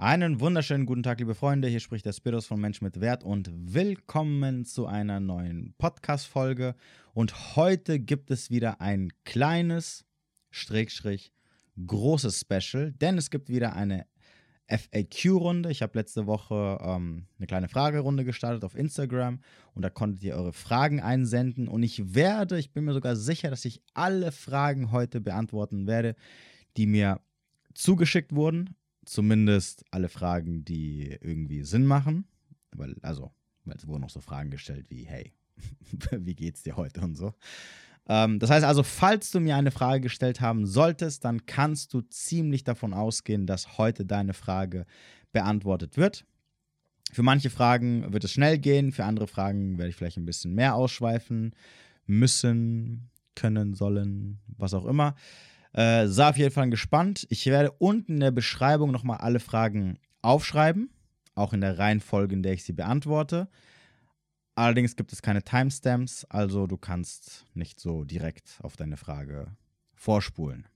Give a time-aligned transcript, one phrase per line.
[0.00, 1.66] Einen wunderschönen guten Tag, liebe Freunde.
[1.66, 6.76] Hier spricht der Spiros von Mensch mit Wert und willkommen zu einer neuen Podcast-Folge.
[7.14, 10.04] Und heute gibt es wieder ein kleines,
[10.52, 11.32] Schrägstrich,
[11.84, 14.06] großes Special, denn es gibt wieder eine
[14.68, 15.68] FAQ-Runde.
[15.72, 19.40] Ich habe letzte Woche ähm, eine kleine Fragerunde gestartet auf Instagram
[19.74, 21.66] und da konntet ihr eure Fragen einsenden.
[21.66, 26.14] Und ich werde, ich bin mir sogar sicher, dass ich alle Fragen heute beantworten werde,
[26.76, 27.20] die mir
[27.74, 28.76] zugeschickt wurden
[29.10, 32.26] zumindest alle Fragen, die irgendwie Sinn machen.
[32.72, 33.32] Weil, also,
[33.64, 35.32] weil es wurden noch so Fragen gestellt wie, hey,
[36.12, 37.34] wie geht's dir heute und so.
[38.08, 42.00] Ähm, das heißt also, falls du mir eine Frage gestellt haben solltest, dann kannst du
[42.02, 44.86] ziemlich davon ausgehen, dass heute deine Frage
[45.32, 46.24] beantwortet wird.
[47.12, 50.54] Für manche Fragen wird es schnell gehen, für andere Fragen werde ich vielleicht ein bisschen
[50.54, 51.54] mehr ausschweifen
[52.06, 55.14] müssen, können, sollen, was auch immer.
[55.72, 57.26] Äh, sei auf jeden Fall gespannt.
[57.30, 60.90] Ich werde unten in der Beschreibung nochmal alle Fragen aufschreiben,
[61.34, 63.48] auch in der Reihenfolge, in der ich sie beantworte.
[64.54, 69.56] Allerdings gibt es keine Timestamps, also du kannst nicht so direkt auf deine Frage
[69.94, 70.66] vorspulen.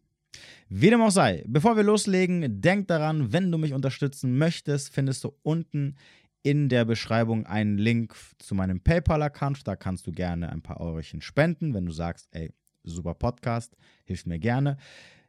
[0.68, 5.24] Wie dem auch sei, bevor wir loslegen, denk daran, wenn du mich unterstützen möchtest, findest
[5.24, 5.96] du unten
[6.42, 9.66] in der Beschreibung einen Link zu meinem PayPal-Account.
[9.66, 12.52] Da kannst du gerne ein paar Eurochen spenden, wenn du sagst, ey,
[12.84, 14.76] super Podcast, hilft mir gerne.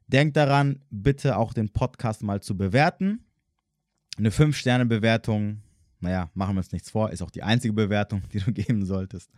[0.07, 3.25] Denkt daran, bitte auch den Podcast mal zu bewerten.
[4.17, 5.61] Eine 5-Sterne-Bewertung,
[5.99, 9.31] naja, machen wir uns nichts vor, ist auch die einzige Bewertung, die du geben solltest.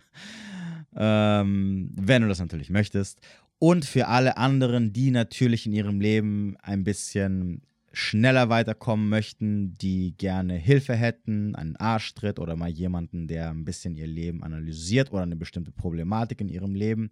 [0.95, 3.19] Ähm, wenn du das natürlich möchtest.
[3.59, 7.61] Und für alle anderen, die natürlich in ihrem Leben ein bisschen
[7.95, 13.95] schneller weiterkommen möchten, die gerne Hilfe hätten, einen Arschtritt oder mal jemanden, der ein bisschen
[13.95, 17.11] ihr Leben analysiert oder eine bestimmte Problematik in ihrem Leben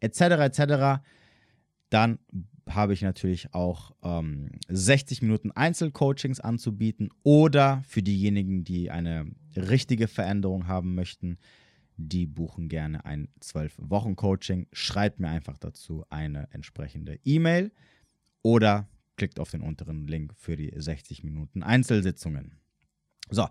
[0.00, 0.20] etc.
[0.20, 1.02] etc.
[1.90, 2.18] Dann
[2.68, 10.08] habe ich natürlich auch ähm, 60 Minuten Einzelcoachings anzubieten oder für diejenigen, die eine richtige
[10.08, 11.38] Veränderung haben möchten,
[11.96, 14.66] die buchen gerne ein 12-Wochen-Coaching.
[14.72, 17.72] Schreibt mir einfach dazu eine entsprechende E-Mail
[18.42, 22.58] oder klickt auf den unteren Link für die 60 Minuten Einzelsitzungen.
[23.30, 23.48] So,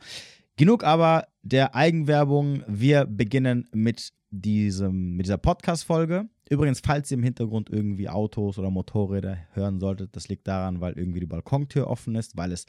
[0.57, 2.63] genug aber der Eigenwerbung.
[2.67, 6.29] Wir beginnen mit, diesem, mit dieser Podcast-Folge.
[6.49, 10.97] Übrigens, falls ihr im Hintergrund irgendwie Autos oder Motorräder hören solltet, das liegt daran, weil
[10.97, 12.65] irgendwie die Balkontür offen ist, weil es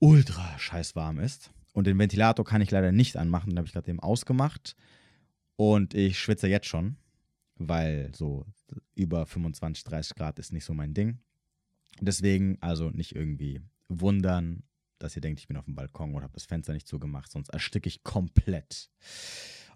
[0.00, 1.50] ultra scheiß warm ist.
[1.72, 4.76] Und den Ventilator kann ich leider nicht anmachen, den habe ich gerade eben ausgemacht.
[5.56, 6.96] Und ich schwitze jetzt schon,
[7.56, 8.44] weil so
[8.94, 11.18] über 25, 30 Grad ist nicht so mein Ding.
[12.00, 14.64] Deswegen also nicht irgendwie wundern,
[15.04, 17.50] dass ihr denkt, ich bin auf dem Balkon oder habe das Fenster nicht zugemacht, sonst
[17.50, 18.90] ersticke ich komplett.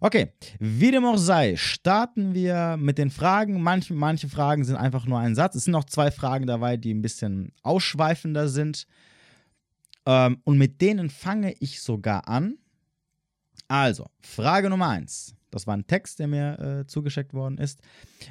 [0.01, 3.61] Okay, wie dem auch sei, starten wir mit den Fragen.
[3.61, 5.57] Manche, manche Fragen sind einfach nur ein Satz.
[5.57, 8.87] Es sind noch zwei Fragen dabei, die ein bisschen ausschweifender sind.
[10.07, 12.59] Ähm, und mit denen fange ich sogar an.
[13.67, 15.35] Also, Frage Nummer eins.
[15.59, 17.81] Das war ein Text, der mir äh, zugeschickt worden ist.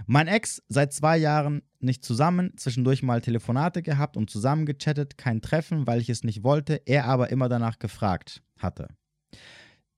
[0.06, 5.86] Mein Ex seit zwei Jahren nicht zusammen, zwischendurch mal Telefonate gehabt und zusammengechattet, kein Treffen,
[5.86, 8.88] weil ich es nicht wollte, er aber immer danach gefragt hatte.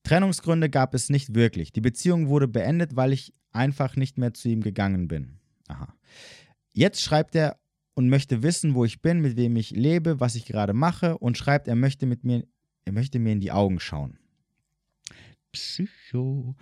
[0.02, 1.72] Trennungsgründe gab es nicht wirklich.
[1.72, 5.38] Die Beziehung wurde beendet, weil ich einfach nicht mehr zu ihm gegangen bin.
[5.68, 5.94] Aha.
[6.74, 7.60] Jetzt schreibt er
[7.94, 11.38] und möchte wissen, wo ich bin, mit wem ich lebe, was ich gerade mache und
[11.38, 12.48] schreibt, er möchte mit mir,
[12.86, 14.18] er möchte mir in die Augen schauen.
[15.52, 16.56] Psycho.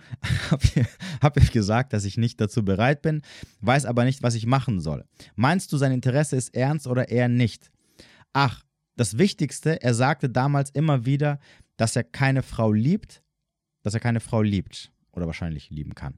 [1.20, 3.22] Hab ich gesagt, dass ich nicht dazu bereit bin,
[3.60, 5.04] weiß aber nicht, was ich machen soll.
[5.36, 7.70] Meinst du, sein Interesse ist ernst oder eher nicht?
[8.32, 8.64] Ach,
[8.96, 11.38] das Wichtigste, er sagte damals immer wieder,
[11.76, 13.22] dass er keine Frau liebt,
[13.82, 16.16] dass er keine Frau liebt oder wahrscheinlich lieben kann.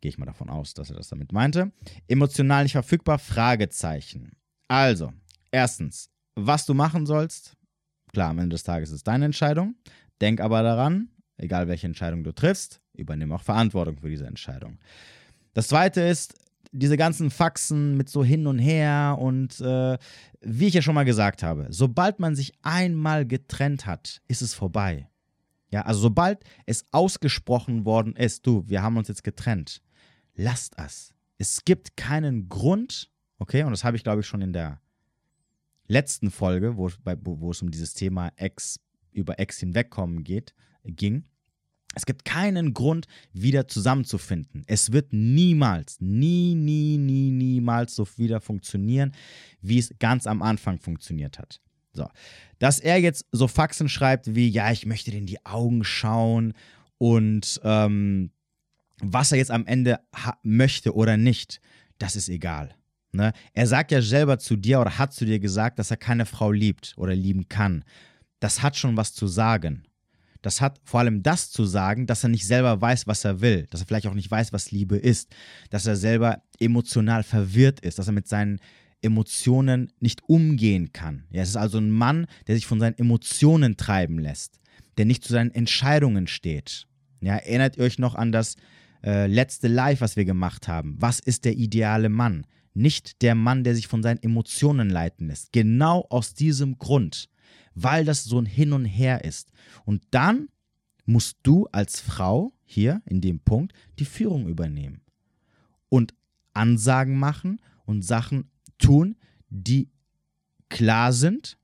[0.00, 1.72] Gehe ich mal davon aus, dass er das damit meinte.
[2.08, 3.18] Emotional nicht verfügbar?
[3.18, 4.32] Fragezeichen.
[4.68, 5.12] Also,
[5.50, 7.54] erstens, was du machen sollst,
[8.12, 9.76] klar, am Ende des Tages ist es deine Entscheidung.
[10.20, 14.78] Denk aber daran, egal welche Entscheidung du triffst, übernimm auch Verantwortung für diese Entscheidung.
[15.52, 16.34] Das zweite ist,
[16.72, 19.96] diese ganzen Faxen mit so hin und her und äh,
[20.40, 24.54] wie ich ja schon mal gesagt habe, sobald man sich einmal getrennt hat, ist es
[24.54, 25.08] vorbei.
[25.70, 29.82] Ja, also sobald es ausgesprochen worden ist, du, wir haben uns jetzt getrennt,
[30.34, 31.14] lasst es.
[31.38, 34.80] Es gibt keinen Grund, okay, und das habe ich glaube ich schon in der
[35.86, 38.80] letzten Folge, wo, wo, wo es um dieses Thema Ex
[39.12, 40.54] über Ex hinwegkommen geht,
[40.84, 41.24] ging.
[41.94, 44.62] Es gibt keinen Grund, wieder zusammenzufinden.
[44.66, 49.12] Es wird niemals, nie, nie, nie, niemals so wieder funktionieren,
[49.60, 51.60] wie es ganz am Anfang funktioniert hat.
[51.92, 52.08] So.
[52.58, 56.54] Dass er jetzt so Faxen schreibt wie, ja, ich möchte dir in die Augen schauen
[56.98, 58.30] und ähm,
[59.00, 60.00] was er jetzt am Ende
[60.42, 61.60] möchte oder nicht,
[61.98, 62.74] das ist egal.
[63.12, 63.32] Ne?
[63.52, 66.50] Er sagt ja selber zu dir oder hat zu dir gesagt, dass er keine Frau
[66.50, 67.84] liebt oder lieben kann.
[68.40, 69.84] das hat schon was zu sagen.
[70.44, 73.66] Das hat vor allem das zu sagen, dass er nicht selber weiß, was er will,
[73.70, 75.34] dass er vielleicht auch nicht weiß, was Liebe ist,
[75.70, 78.60] dass er selber emotional verwirrt ist, dass er mit seinen
[79.00, 81.24] Emotionen nicht umgehen kann.
[81.30, 84.60] Ja, es ist also ein Mann, der sich von seinen Emotionen treiben lässt,
[84.98, 86.88] der nicht zu seinen Entscheidungen steht.
[87.22, 88.56] Ja, erinnert ihr euch noch an das
[89.02, 90.96] äh, letzte Live, was wir gemacht haben?
[90.98, 92.46] Was ist der ideale Mann?
[92.74, 95.52] Nicht der Mann, der sich von seinen Emotionen leiten lässt.
[95.52, 97.30] Genau aus diesem Grund,
[97.74, 99.50] weil das so ein Hin und Her ist.
[99.84, 100.48] Und dann
[101.06, 105.02] musst du als Frau hier in dem Punkt die Führung übernehmen
[105.88, 106.14] und
[106.54, 109.16] Ansagen machen und Sachen tun,
[109.50, 109.90] die
[110.68, 111.58] klar sind.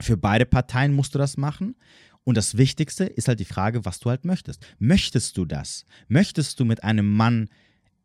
[0.00, 1.76] Für beide Parteien musst du das machen.
[2.24, 4.66] Und das Wichtigste ist halt die Frage, was du halt möchtest.
[4.78, 5.84] Möchtest du das?
[6.08, 7.48] Möchtest du mit einem Mann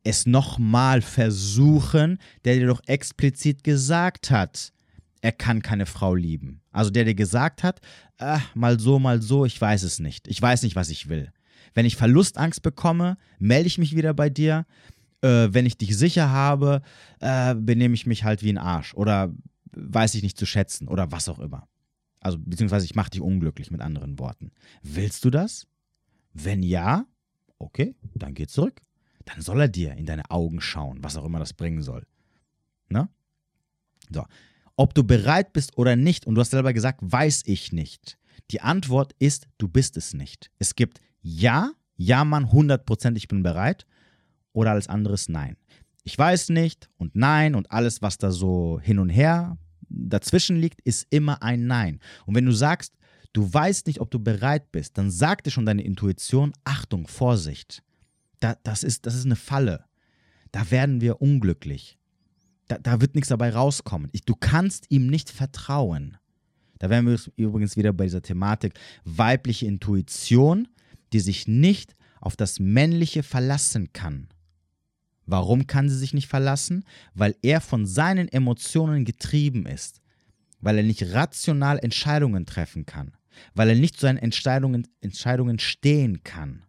[0.04, 4.74] es nochmal versuchen, der dir doch explizit gesagt hat,
[5.22, 6.62] er kann keine Frau lieben.
[6.72, 7.82] Also der dir gesagt hat,
[8.18, 10.28] äh, mal so, mal so, ich weiß es nicht.
[10.28, 11.32] Ich weiß nicht, was ich will.
[11.74, 14.66] Wenn ich Verlustangst bekomme, melde ich mich wieder bei dir.
[15.22, 16.82] Äh, wenn ich dich sicher habe,
[17.20, 19.34] äh, benehme ich mich halt wie ein Arsch oder
[19.72, 21.68] weiß ich nicht zu schätzen oder was auch immer.
[22.22, 24.52] Also beziehungsweise ich mache dich unglücklich mit anderen Worten.
[24.82, 25.68] Willst du das?
[26.34, 27.06] Wenn ja,
[27.58, 28.82] okay, dann geh zurück
[29.30, 32.06] dann soll er dir in deine Augen schauen, was auch immer das bringen soll.
[32.90, 33.10] Ne?
[34.10, 34.26] So.
[34.80, 38.18] Ob du bereit bist oder nicht, und du hast selber gesagt, weiß ich nicht.
[38.52, 40.52] Die Antwort ist, du bist es nicht.
[40.58, 43.86] Es gibt Ja, Ja, Mann, 100%, ich bin bereit,
[44.54, 45.58] oder alles anderes Nein.
[46.06, 49.58] Ich weiß nicht und Nein und alles, was da so hin und her
[49.90, 52.00] dazwischen liegt, ist immer ein Nein.
[52.26, 52.94] Und wenn du sagst,
[53.34, 57.84] du weißt nicht, ob du bereit bist, dann sagt dir schon deine Intuition, Achtung, Vorsicht
[58.40, 59.86] da, das, ist, das ist eine Falle.
[60.52, 61.99] Da werden wir unglücklich.
[62.70, 64.10] Da, da wird nichts dabei rauskommen.
[64.14, 66.18] Ich, du kannst ihm nicht vertrauen.
[66.78, 68.74] Da wären wir übrigens wieder bei dieser Thematik
[69.04, 70.70] weibliche Intuition,
[71.12, 74.30] die sich nicht auf das Männliche verlassen kann.
[75.26, 76.86] Warum kann sie sich nicht verlassen?
[77.14, 80.02] Weil er von seinen Emotionen getrieben ist.
[80.62, 83.18] Weil er nicht rational Entscheidungen treffen kann.
[83.54, 86.64] Weil er nicht zu seinen Entscheidungen, Entscheidungen stehen kann.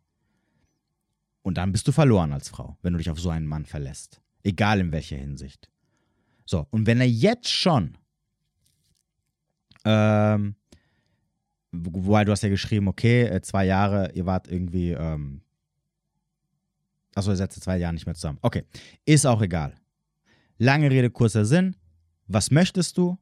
[1.43, 4.21] Und dann bist du verloren als Frau, wenn du dich auf so einen Mann verlässt.
[4.43, 5.70] Egal in welcher Hinsicht.
[6.51, 7.97] So, und wenn er jetzt schon,
[9.85, 10.57] ähm,
[11.71, 15.43] wobei du hast ja geschrieben, okay, äh, zwei Jahre, ihr wart irgendwie, ähm,
[17.15, 18.41] achso, ihr seid zwei Jahre nicht mehr zusammen.
[18.43, 18.65] Okay,
[19.05, 19.77] ist auch egal.
[20.59, 21.77] Lange Rede, kurzer Sinn.
[22.27, 23.17] Was möchtest du?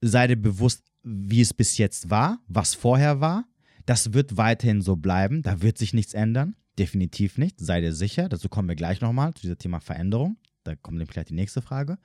[0.00, 3.44] Sei dir bewusst, wie es bis jetzt war, was vorher war.
[3.86, 6.56] Das wird weiterhin so bleiben, da wird sich nichts ändern.
[6.76, 8.28] Definitiv nicht, sei dir sicher.
[8.28, 10.38] Dazu kommen wir gleich nochmal zu diesem Thema Veränderung.
[10.64, 11.98] Da kommt nämlich gleich die nächste Frage.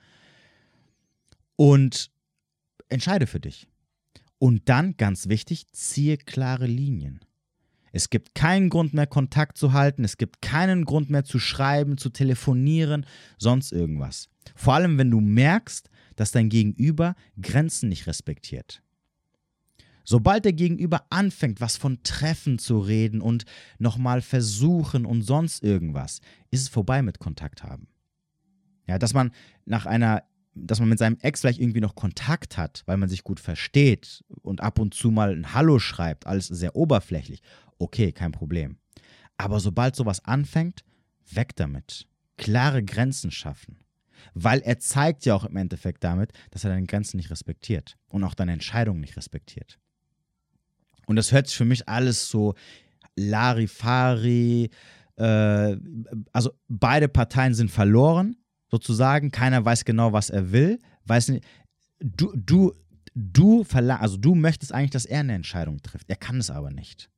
[1.56, 2.10] Und
[2.88, 3.68] entscheide für dich.
[4.38, 7.20] Und dann, ganz wichtig, ziehe klare Linien.
[7.92, 10.04] Es gibt keinen Grund mehr, Kontakt zu halten.
[10.04, 13.06] Es gibt keinen Grund mehr zu schreiben, zu telefonieren,
[13.38, 14.28] sonst irgendwas.
[14.54, 18.82] Vor allem, wenn du merkst, dass dein Gegenüber Grenzen nicht respektiert.
[20.04, 23.44] Sobald der Gegenüber anfängt, was von Treffen zu reden und
[23.78, 26.20] nochmal versuchen und sonst irgendwas,
[26.50, 27.88] ist es vorbei mit Kontakt haben.
[28.86, 29.32] Ja, dass man
[29.64, 30.22] nach einer,
[30.54, 34.24] dass man mit seinem Ex vielleicht irgendwie noch Kontakt hat, weil man sich gut versteht
[34.42, 37.42] und ab und zu mal ein Hallo schreibt, alles sehr oberflächlich.
[37.78, 38.78] Okay, kein Problem.
[39.36, 40.84] Aber sobald sowas anfängt,
[41.30, 42.06] weg damit.
[42.36, 43.78] Klare Grenzen schaffen.
[44.34, 48.24] Weil er zeigt ja auch im Endeffekt damit, dass er deine Grenzen nicht respektiert und
[48.24, 49.78] auch deine Entscheidungen nicht respektiert.
[51.06, 52.54] Und das hört sich für mich alles so
[53.16, 54.70] Larifari,
[55.16, 55.76] äh,
[56.32, 58.36] also beide Parteien sind verloren,
[58.76, 59.30] sozusagen.
[59.30, 60.78] Keiner weiß genau, was er will.
[61.06, 61.44] Weiß nicht,
[62.00, 62.72] du, du,
[63.14, 66.08] du verlang, also du möchtest eigentlich, dass er eine Entscheidung trifft.
[66.10, 67.10] Er kann es aber nicht.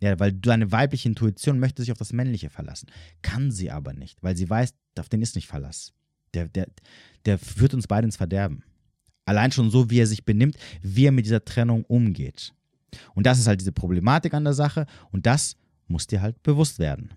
[0.00, 2.88] Ja, weil deine weibliche Intuition möchte sich auf das Männliche verlassen.
[3.20, 5.92] Kann sie aber nicht, weil sie weiß, auf den ist nicht Verlass.
[6.34, 6.66] Der, der,
[7.24, 8.64] der führt uns beide ins Verderben.
[9.26, 12.52] Allein schon so, wie er sich benimmt, wie er mit dieser Trennung umgeht.
[13.14, 16.78] Und das ist halt diese Problematik an der Sache und das muss dir halt bewusst
[16.78, 17.12] werden.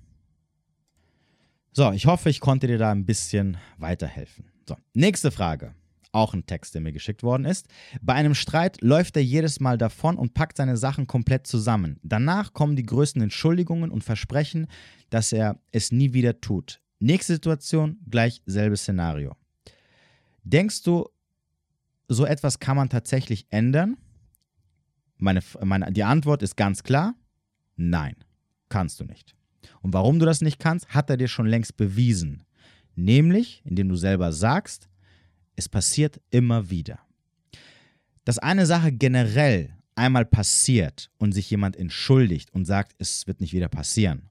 [1.78, 4.46] So, ich hoffe, ich konnte dir da ein bisschen weiterhelfen.
[4.66, 5.76] So, nächste Frage.
[6.14, 7.68] Auch ein Text, der mir geschickt worden ist.
[8.02, 12.00] Bei einem Streit läuft er jedes Mal davon und packt seine Sachen komplett zusammen.
[12.02, 14.68] Danach kommen die größten Entschuldigungen und Versprechen,
[15.10, 16.80] dass er es nie wieder tut.
[17.00, 19.36] Nächste Situation, gleich selbes Szenario.
[20.44, 21.10] Denkst du,
[22.08, 23.98] so etwas kann man tatsächlich ändern?
[25.18, 27.16] Meine, meine, die Antwort ist ganz klar,
[27.76, 28.16] nein,
[28.70, 29.36] kannst du nicht.
[29.82, 32.44] Und warum du das nicht kannst, hat er dir schon längst bewiesen.
[32.96, 34.90] Nämlich, indem du selber sagst,
[35.56, 37.00] es passiert immer wieder.
[38.26, 43.54] dass eine Sache generell einmal passiert und sich jemand entschuldigt und sagt, es wird nicht
[43.54, 44.30] wieder passieren,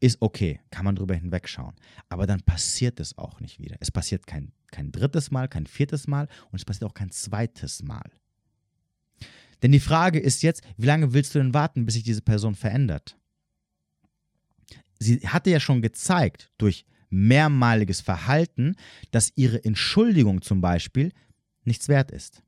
[0.00, 1.74] ist okay, kann man drüber hinwegschauen.
[2.08, 3.76] Aber dann passiert es auch nicht wieder.
[3.80, 7.82] Es passiert kein, kein drittes Mal, kein viertes Mal und es passiert auch kein zweites
[7.82, 8.08] Mal.
[9.62, 12.54] Denn die Frage ist jetzt, wie lange willst du denn warten, bis sich diese Person
[12.54, 13.16] verändert?
[14.98, 18.76] Sie hatte ja schon gezeigt durch mehrmaliges Verhalten,
[19.10, 21.12] dass ihre Entschuldigung zum Beispiel
[21.64, 22.42] nichts wert ist.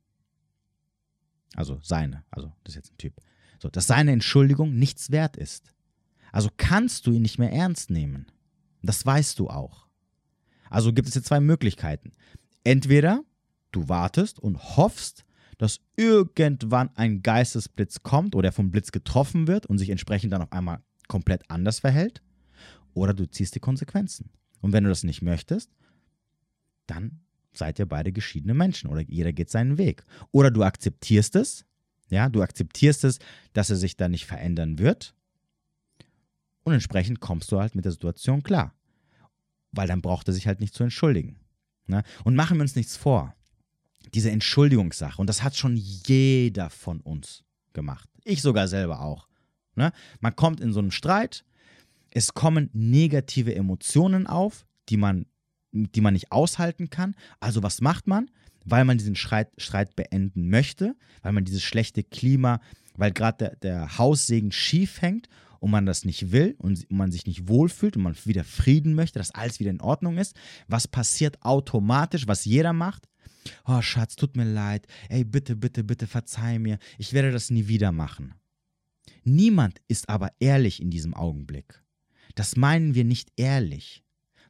[1.54, 3.14] Also seine, also das ist jetzt ein Typ.
[3.58, 5.72] So, dass seine Entschuldigung nichts wert ist.
[6.32, 8.26] Also kannst du ihn nicht mehr ernst nehmen.
[8.82, 9.86] Das weißt du auch.
[10.70, 12.12] Also gibt es jetzt zwei Möglichkeiten.
[12.64, 13.24] Entweder
[13.72, 15.24] du wartest und hoffst,
[15.58, 20.42] dass irgendwann ein Geistesblitz kommt oder er vom Blitz getroffen wird und sich entsprechend dann
[20.42, 22.22] auf einmal komplett anders verhält.
[22.94, 24.30] Oder du ziehst die Konsequenzen.
[24.60, 25.70] Und wenn du das nicht möchtest,
[26.86, 27.20] dann
[27.52, 30.04] seid ihr beide geschiedene Menschen oder jeder geht seinen Weg.
[30.30, 31.64] Oder du akzeptierst es,
[32.10, 33.18] ja, du akzeptierst es,
[33.52, 35.14] dass er sich da nicht verändern wird
[36.62, 38.74] und entsprechend kommst du halt mit der Situation klar.
[39.72, 41.36] Weil dann braucht er sich halt nicht zu entschuldigen.
[41.86, 42.02] Ne?
[42.24, 43.34] Und machen wir uns nichts vor.
[44.14, 48.08] Diese Entschuldigungssache, und das hat schon jeder von uns gemacht.
[48.24, 49.28] Ich sogar selber auch.
[49.76, 49.92] Ne?
[50.20, 51.44] Man kommt in so einen Streit,
[52.12, 55.26] es kommen negative Emotionen auf, die man,
[55.72, 57.14] die man nicht aushalten kann.
[57.38, 58.30] Also was macht man?
[58.64, 62.60] Weil man diesen Streit, Streit beenden möchte, weil man dieses schlechte Klima,
[62.96, 65.28] weil gerade der, der Haussegen schief hängt
[65.60, 69.18] und man das nicht will und man sich nicht wohlfühlt und man wieder Frieden möchte,
[69.18, 70.34] dass alles wieder in Ordnung ist,
[70.68, 73.08] was passiert automatisch, was jeder macht?
[73.66, 74.86] Oh Schatz, tut mir leid.
[75.08, 76.78] Ey, bitte, bitte, bitte verzeih mir.
[76.98, 78.34] Ich werde das nie wieder machen.
[79.24, 81.82] Niemand ist aber ehrlich in diesem Augenblick.
[82.34, 84.04] Das meinen wir nicht ehrlich.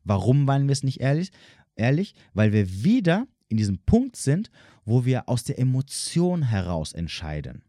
[0.04, 1.30] Warum meinen wir es nicht ehrlich?
[1.76, 4.50] Ehrlich, weil wir wieder in diesem Punkt sind,
[4.84, 7.62] wo wir aus der Emotion heraus entscheiden.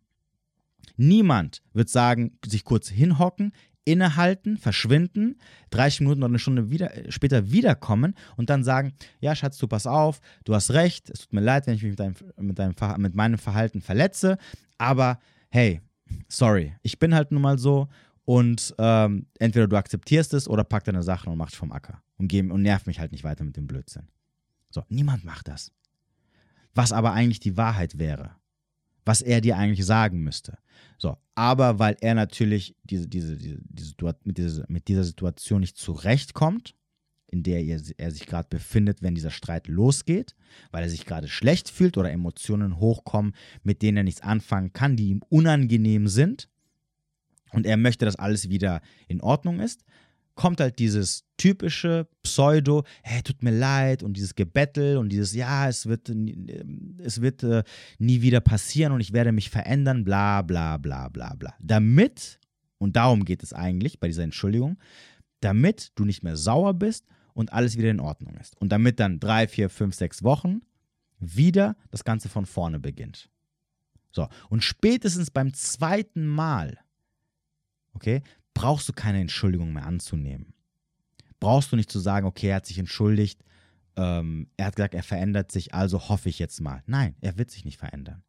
[0.98, 3.54] Niemand wird sagen, sich kurz hinhocken,
[3.84, 5.38] innehalten, verschwinden,
[5.72, 9.88] 30 Minuten oder eine Stunde wieder, später wiederkommen und dann sagen, ja Schatz, du pass
[9.88, 12.76] auf, du hast recht, es tut mir leid, wenn ich mich mit, deinem, mit, deinem,
[13.02, 14.38] mit meinem Verhalten verletze,
[14.78, 15.82] aber hey,
[16.28, 17.88] sorry, ich bin halt nun mal so
[18.32, 22.02] und ähm, entweder du akzeptierst es oder pack deine Sachen und mach dich vom Acker
[22.18, 24.08] und, geh, und nerv mich halt nicht weiter mit dem Blödsinn.
[24.70, 25.72] So, niemand macht das.
[26.74, 28.36] Was aber eigentlich die Wahrheit wäre
[29.06, 30.58] was er dir eigentlich sagen müsste.
[30.98, 35.78] So, aber weil er natürlich diese, diese, diese, diese mit, dieser, mit dieser Situation nicht
[35.78, 36.76] zurechtkommt,
[37.28, 40.36] in der er, er sich gerade befindet, wenn dieser Streit losgeht,
[40.72, 43.34] weil er sich gerade schlecht fühlt oder Emotionen hochkommen,
[43.64, 46.50] mit denen er nichts anfangen kann, die ihm unangenehm sind,
[47.52, 49.84] und er möchte, dass alles wieder in Ordnung ist,
[50.36, 55.68] kommt halt dieses typische Pseudo, hey, tut mir leid und dieses Gebettel und dieses, ja,
[55.68, 56.10] es wird,
[57.00, 57.64] es wird äh,
[58.00, 61.54] nie wieder passieren und ich werde mich verändern, bla bla bla bla bla.
[61.60, 62.40] Damit,
[62.78, 64.78] und darum geht es eigentlich bei dieser Entschuldigung,
[65.42, 68.60] damit du nicht mehr sauer bist und alles wieder in Ordnung ist.
[68.60, 70.62] Und damit dann drei, vier, fünf, sechs Wochen
[71.20, 73.30] wieder das Ganze von vorne beginnt.
[74.12, 76.80] So, und spätestens beim zweiten Mal,
[77.94, 78.22] okay,
[78.54, 80.54] brauchst du keine Entschuldigung mehr anzunehmen.
[81.40, 83.44] Brauchst du nicht zu sagen, okay, er hat sich entschuldigt,
[83.96, 86.84] ähm, er hat gesagt, er verändert sich, also hoffe ich jetzt mal.
[86.86, 88.24] Nein, er wird sich nicht verändern.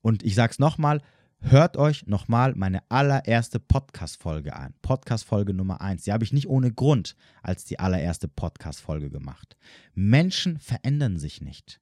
[0.00, 1.00] Und ich sage es nochmal,
[1.40, 4.74] hört euch nochmal meine allererste Podcast-Folge an.
[4.82, 6.02] Podcast-Folge Nummer 1.
[6.02, 9.56] Die habe ich nicht ohne Grund als die allererste Podcast-Folge gemacht.
[9.94, 11.80] Menschen verändern sich nicht.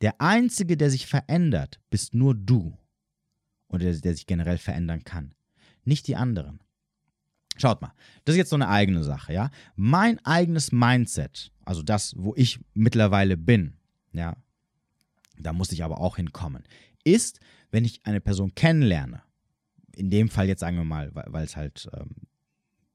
[0.00, 2.76] Der Einzige, der sich verändert, bist nur du.
[3.68, 5.35] Oder der, der sich generell verändern kann
[5.86, 6.60] nicht die anderen.
[7.56, 7.92] Schaut mal,
[8.24, 9.50] das ist jetzt so eine eigene Sache, ja.
[9.76, 13.74] Mein eigenes Mindset, also das, wo ich mittlerweile bin,
[14.12, 14.36] ja,
[15.38, 16.64] da muss ich aber auch hinkommen,
[17.04, 17.40] ist,
[17.70, 19.22] wenn ich eine Person kennenlerne,
[19.94, 22.10] in dem Fall jetzt sagen wir mal, weil es halt ähm,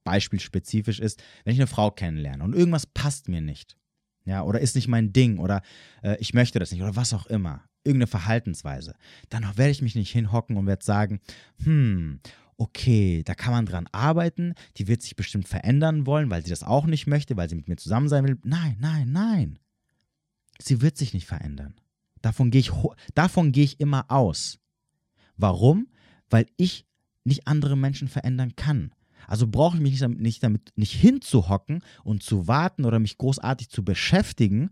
[0.04, 3.78] beispielspezifisch ist, wenn ich eine Frau kennenlerne und irgendwas passt mir nicht,
[4.26, 5.62] ja, oder ist nicht mein Ding oder
[6.04, 8.96] äh, ich möchte das nicht oder was auch immer, irgendeine Verhaltensweise,
[9.30, 11.20] dann werde ich mich nicht hinhocken und werde sagen,
[11.64, 12.20] hm,
[12.62, 16.62] okay, da kann man dran arbeiten, die wird sich bestimmt verändern wollen, weil sie das
[16.62, 18.38] auch nicht möchte, weil sie mit mir zusammen sein will.
[18.44, 19.60] Nein, nein, nein.
[20.60, 21.74] Sie wird sich nicht verändern.
[22.22, 22.72] Davon gehe ich,
[23.16, 24.60] davon gehe ich immer aus.
[25.38, 25.88] Warum?
[26.30, 26.86] Weil ich
[27.24, 28.94] nicht andere Menschen verändern kann.
[29.28, 33.18] Also brauche ich mich nicht damit, nicht damit nicht hinzuhocken und zu warten oder mich
[33.18, 34.70] großartig zu beschäftigen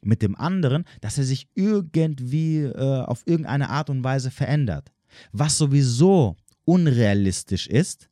[0.00, 4.92] mit dem anderen, dass er sich irgendwie äh, auf irgendeine Art und Weise verändert.
[5.32, 8.08] Was sowieso unrealistisch ist,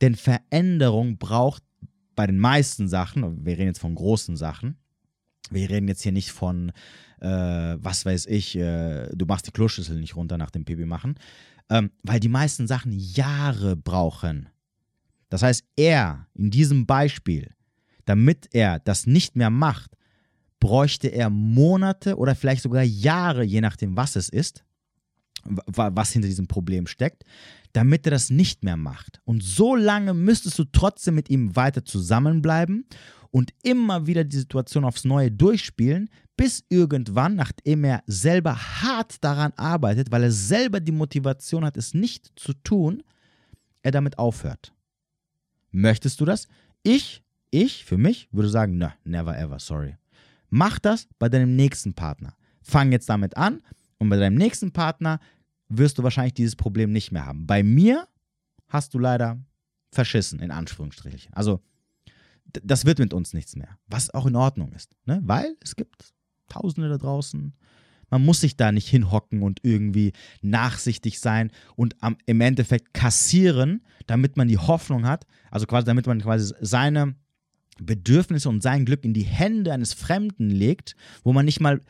[0.00, 1.62] denn Veränderung braucht
[2.14, 4.76] bei den meisten Sachen, wir reden jetzt von großen Sachen,
[5.50, 6.72] wir reden jetzt hier nicht von
[7.20, 7.26] äh,
[7.78, 11.18] was weiß ich, äh, du machst die Kloschüssel nicht runter nach dem Pipi machen,
[11.70, 14.48] ähm, weil die meisten Sachen Jahre brauchen.
[15.28, 17.52] Das heißt, er in diesem Beispiel,
[18.04, 19.92] damit er das nicht mehr macht,
[20.60, 24.64] bräuchte er Monate oder vielleicht sogar Jahre, je nachdem, was es ist,
[25.66, 27.24] was hinter diesem Problem steckt,
[27.72, 29.20] damit er das nicht mehr macht.
[29.24, 32.86] Und so lange müsstest du trotzdem mit ihm weiter zusammenbleiben
[33.30, 39.52] und immer wieder die Situation aufs Neue durchspielen, bis irgendwann, nachdem er selber hart daran
[39.56, 43.02] arbeitet, weil er selber die Motivation hat, es nicht zu tun,
[43.82, 44.72] er damit aufhört.
[45.70, 46.48] Möchtest du das?
[46.82, 49.96] Ich, ich für mich würde sagen, na, never ever, sorry.
[50.48, 52.34] Mach das bei deinem nächsten Partner.
[52.62, 53.62] Fang jetzt damit an
[53.98, 55.20] und bei deinem nächsten Partner
[55.68, 57.46] wirst du wahrscheinlich dieses Problem nicht mehr haben.
[57.46, 58.06] Bei mir
[58.68, 59.38] hast du leider
[59.90, 61.32] verschissen, in Anführungsstrichen.
[61.34, 61.60] Also,
[62.62, 65.20] das wird mit uns nichts mehr, was auch in Ordnung ist, ne?
[65.24, 66.14] weil es gibt
[66.48, 67.54] Tausende da draußen.
[68.08, 73.82] Man muss sich da nicht hinhocken und irgendwie nachsichtig sein und am, im Endeffekt kassieren,
[74.06, 77.16] damit man die Hoffnung hat, also quasi damit man quasi seine
[77.78, 80.94] Bedürfnisse und sein Glück in die Hände eines Fremden legt,
[81.24, 81.80] wo man nicht mal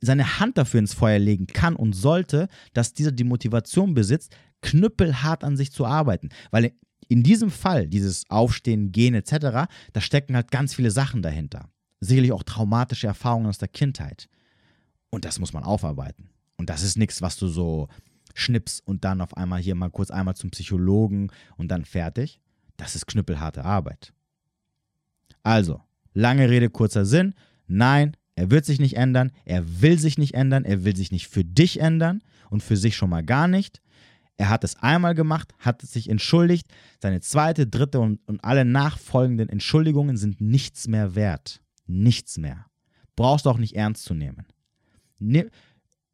[0.00, 5.44] seine Hand dafür ins Feuer legen kann und sollte, dass dieser die Motivation besitzt, knüppelhart
[5.44, 6.30] an sich zu arbeiten.
[6.50, 6.72] Weil
[7.08, 11.68] in diesem Fall, dieses Aufstehen, Gehen etc., da stecken halt ganz viele Sachen dahinter.
[12.00, 14.28] Sicherlich auch traumatische Erfahrungen aus der Kindheit.
[15.10, 16.30] Und das muss man aufarbeiten.
[16.56, 17.88] Und das ist nichts, was du so
[18.34, 22.40] schnippst und dann auf einmal hier mal kurz einmal zum Psychologen und dann fertig.
[22.76, 24.12] Das ist knüppelharte Arbeit.
[25.42, 25.80] Also,
[26.14, 27.34] lange Rede, kurzer Sinn.
[27.66, 31.28] Nein, er wird sich nicht ändern, er will sich nicht ändern, er will sich nicht
[31.28, 33.82] für dich ändern und für sich schon mal gar nicht.
[34.38, 36.66] Er hat es einmal gemacht, hat sich entschuldigt.
[37.02, 41.60] Seine zweite, dritte und, und alle nachfolgenden Entschuldigungen sind nichts mehr wert.
[41.86, 42.64] Nichts mehr.
[43.14, 44.46] Brauchst du auch nicht ernst zu nehmen.
[45.18, 45.50] Nimm,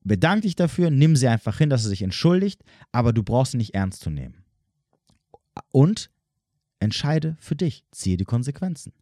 [0.02, 3.58] bedank dich dafür, nimm sie einfach hin, dass er sich entschuldigt, aber du brauchst sie
[3.58, 4.42] nicht ernst zu nehmen.
[5.70, 6.10] Und
[6.80, 8.92] entscheide für dich, ziehe die Konsequenzen.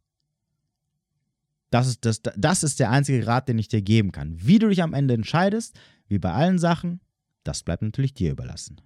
[1.75, 4.37] Das ist, das, das ist der einzige Rat, den ich dir geben kann.
[4.41, 7.01] Wie du dich am Ende entscheidest, wie bei allen Sachen,
[7.43, 8.81] das bleibt natürlich dir überlassen.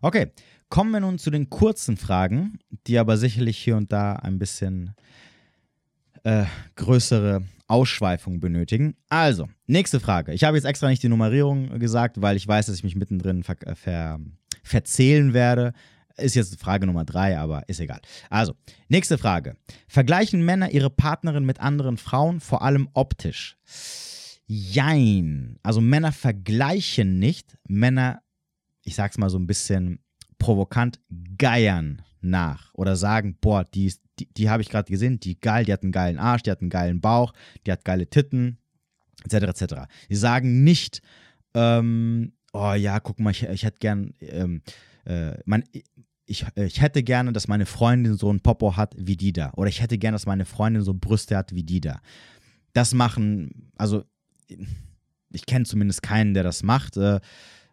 [0.00, 0.32] Okay,
[0.70, 4.94] kommen wir nun zu den kurzen Fragen, die aber sicherlich hier und da ein bisschen
[6.22, 8.96] äh, größere Ausschweifung benötigen.
[9.10, 10.32] Also, nächste Frage.
[10.32, 13.42] Ich habe jetzt extra nicht die Nummerierung gesagt, weil ich weiß, dass ich mich mittendrin
[13.42, 14.18] ver ver
[14.62, 15.74] verzählen werde.
[16.16, 18.00] Ist jetzt Frage Nummer drei, aber ist egal.
[18.30, 18.54] Also,
[18.88, 19.56] nächste Frage.
[19.88, 23.56] Vergleichen Männer ihre Partnerin mit anderen Frauen, vor allem optisch?
[24.46, 25.58] Jein.
[25.62, 27.56] Also Männer vergleichen nicht.
[27.68, 28.22] Männer,
[28.82, 30.00] ich sag's mal so ein bisschen
[30.38, 31.00] provokant,
[31.38, 35.72] geiern nach oder sagen, boah, die, die, die habe ich gerade gesehen, die geil, die
[35.72, 37.32] hat einen geilen Arsch, die hat einen geilen Bauch,
[37.66, 38.58] die hat geile Titten,
[39.24, 39.62] etc.
[39.62, 39.74] etc.
[40.10, 41.00] Die sagen nicht,
[41.54, 44.62] ähm, oh ja, guck mal, ich, ich hätte gern, ähm,
[45.04, 45.64] äh, mein,
[46.26, 49.52] ich, ich hätte gerne, dass meine Freundin so ein Popo hat wie die da.
[49.56, 52.00] Oder ich hätte gerne, dass meine Freundin so Brüste hat wie die da.
[52.72, 54.04] Das machen, also
[55.30, 56.96] ich kenne zumindest keinen, der das macht.
[56.96, 57.20] Äh,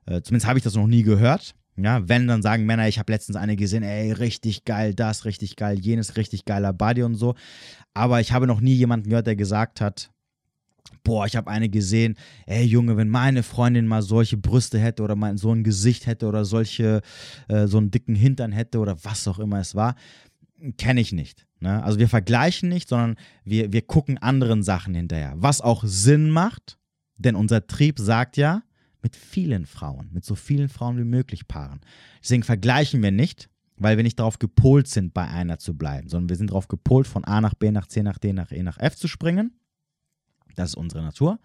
[0.05, 1.55] äh, zumindest habe ich das noch nie gehört.
[1.77, 5.55] Ja, wenn dann sagen Männer, ich habe letztens eine gesehen, ey, richtig geil, das, richtig
[5.55, 7.35] geil, jenes, richtig geiler Body und so.
[7.93, 10.11] Aber ich habe noch nie jemanden gehört, der gesagt hat,
[11.03, 15.15] boah, ich habe eine gesehen, ey Junge, wenn meine Freundin mal solche Brüste hätte oder
[15.15, 17.01] mal so ein Gesicht hätte oder solche,
[17.47, 19.95] äh, so einen dicken Hintern hätte oder was auch immer es war,
[20.77, 21.45] kenne ich nicht.
[21.59, 21.83] Ne?
[21.83, 25.33] Also wir vergleichen nicht, sondern wir, wir gucken anderen Sachen hinterher.
[25.37, 26.77] Was auch Sinn macht,
[27.17, 28.63] denn unser Trieb sagt ja,
[29.01, 31.79] mit vielen Frauen, mit so vielen Frauen wie möglich paaren.
[32.21, 36.29] Deswegen vergleichen wir nicht, weil wir nicht darauf gepolt sind, bei einer zu bleiben, sondern
[36.29, 38.77] wir sind darauf gepolt, von A nach B nach C nach D nach E nach
[38.77, 39.53] F zu springen
[40.55, 41.39] das ist unsere Natur.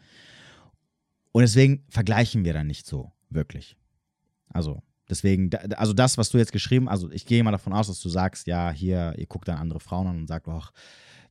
[1.32, 3.76] Und deswegen vergleichen wir dann nicht so wirklich.
[4.48, 8.00] Also, deswegen, also das, was du jetzt geschrieben, also ich gehe mal davon aus, dass
[8.00, 10.72] du sagst, ja, hier, ihr guckt dann andere Frauen an und sagt, ach,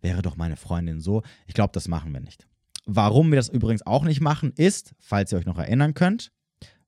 [0.02, 1.24] wäre doch meine Freundin so.
[1.48, 2.46] Ich glaube, das machen wir nicht.
[2.86, 6.32] Warum wir das übrigens auch nicht machen, ist, falls ihr euch noch erinnern könnt,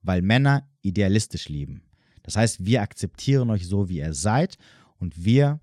[0.01, 1.83] weil Männer idealistisch lieben.
[2.23, 4.57] Das heißt, wir akzeptieren euch so, wie ihr seid
[4.97, 5.61] und wir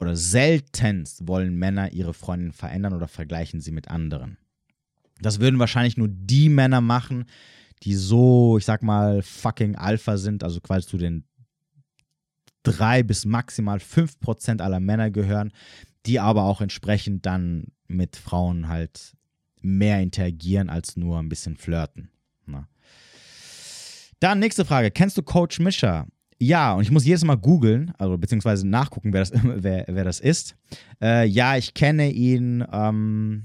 [0.00, 4.38] oder seltenst wollen Männer ihre Freundin verändern oder vergleichen sie mit anderen.
[5.20, 7.26] Das würden wahrscheinlich nur die Männer machen,
[7.82, 11.24] die so, ich sag mal, fucking Alpha sind, also quasi zu den
[12.62, 15.52] drei bis maximal fünf Prozent aller Männer gehören,
[16.06, 19.14] die aber auch entsprechend dann mit Frauen halt
[19.60, 22.10] mehr interagieren als nur ein bisschen flirten.
[22.46, 22.68] Na.
[24.20, 24.90] Dann nächste Frage.
[24.90, 26.06] Kennst du Coach Mischer?
[26.42, 30.20] Ja, und ich muss jedes Mal googeln, also beziehungsweise nachgucken, wer das, wer, wer das
[30.20, 30.56] ist.
[31.00, 32.64] Äh, ja, ich kenne ihn.
[32.72, 33.44] Ähm,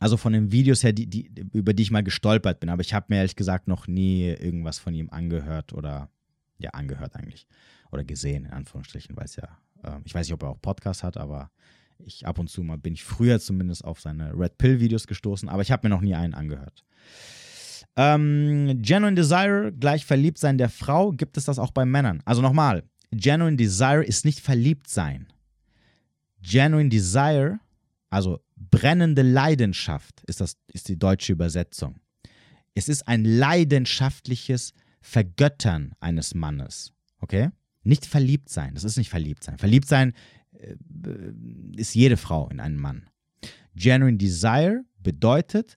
[0.00, 2.68] Also von den Videos her, die, die, über die ich mal gestolpert bin.
[2.68, 6.10] Aber ich habe mir ehrlich gesagt noch nie irgendwas von ihm angehört oder,
[6.58, 7.46] ja, angehört eigentlich.
[7.90, 9.48] Oder gesehen, in Anführungsstrichen, weil es ja,
[9.82, 11.50] äh, ich weiß nicht, ob er auch Podcast hat, aber
[11.98, 15.48] ich ab und zu mal bin ich früher zumindest auf seine Red Pill Videos gestoßen,
[15.48, 16.84] aber ich habe mir noch nie einen angehört.
[17.96, 22.22] Ähm, Genuine Desire gleich verliebt sein der Frau, gibt es das auch bei Männern?
[22.24, 25.28] Also nochmal, Genuine Desire ist nicht verliebt sein.
[26.42, 27.60] Genuine Desire,
[28.10, 32.00] also brennende Leidenschaft, ist, das, ist die deutsche Übersetzung.
[32.74, 36.92] Es ist ein leidenschaftliches Vergöttern eines Mannes.
[37.20, 37.50] Okay?
[37.84, 39.58] Nicht verliebt sein, das ist nicht verliebt sein.
[39.58, 40.12] Verliebt sein
[40.58, 40.74] äh,
[41.76, 43.08] ist jede Frau in einen Mann.
[43.76, 45.76] Genuine Desire bedeutet,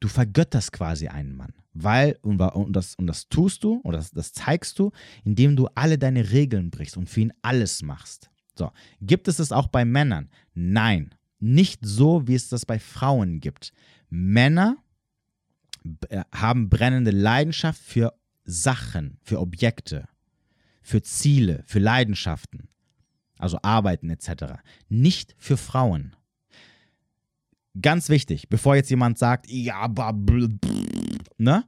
[0.00, 1.54] du vergötterst quasi einen Mann.
[1.72, 4.90] Weil, und, und, das, und das tust du, oder das, das zeigst du,
[5.24, 8.30] indem du alle deine Regeln brichst und für ihn alles machst.
[8.58, 10.30] So, gibt es das auch bei Männern?
[10.54, 13.72] Nein, nicht so, wie es das bei Frauen gibt.
[14.08, 14.76] Männer
[16.08, 20.08] äh, haben brennende Leidenschaft für Sachen, für Objekte,
[20.82, 22.68] für Ziele, für Leidenschaften,
[23.38, 24.60] also Arbeiten etc.
[24.88, 26.16] Nicht für Frauen.
[27.82, 29.88] Ganz wichtig, bevor jetzt jemand sagt, ja,
[31.38, 31.64] ne?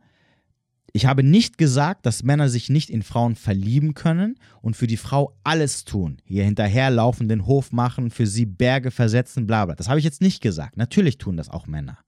[0.95, 4.99] Ich habe nicht gesagt, dass Männer sich nicht in Frauen verlieben können und für die
[4.99, 6.19] Frau alles tun.
[6.25, 9.75] Hier hinterherlaufen, den Hof machen, für sie Berge versetzen, bla bla.
[9.75, 10.77] Das habe ich jetzt nicht gesagt.
[10.77, 11.99] Natürlich tun das auch Männer.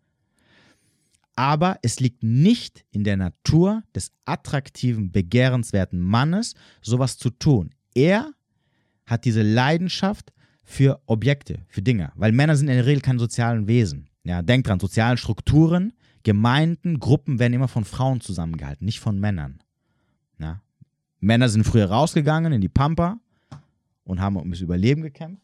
[1.34, 7.70] Aber es liegt nicht in der Natur des attraktiven, begehrenswerten Mannes, sowas zu tun.
[7.94, 8.32] Er
[9.06, 10.33] hat diese Leidenschaft
[10.64, 12.10] für Objekte, für Dinge.
[12.16, 14.08] Weil Männer sind in der Regel keine sozialen Wesen.
[14.24, 19.62] Ja, denkt dran, sozialen Strukturen, Gemeinden, Gruppen werden immer von Frauen zusammengehalten, nicht von Männern.
[20.38, 20.62] Ja.
[21.20, 23.18] Männer sind früher rausgegangen in die Pampa
[24.04, 25.42] und haben ums Überleben gekämpft.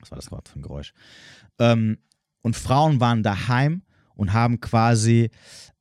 [0.00, 0.94] Was war das Wort für ein Geräusch?
[1.58, 1.98] Ähm,
[2.42, 3.82] und Frauen waren daheim
[4.16, 5.30] und haben quasi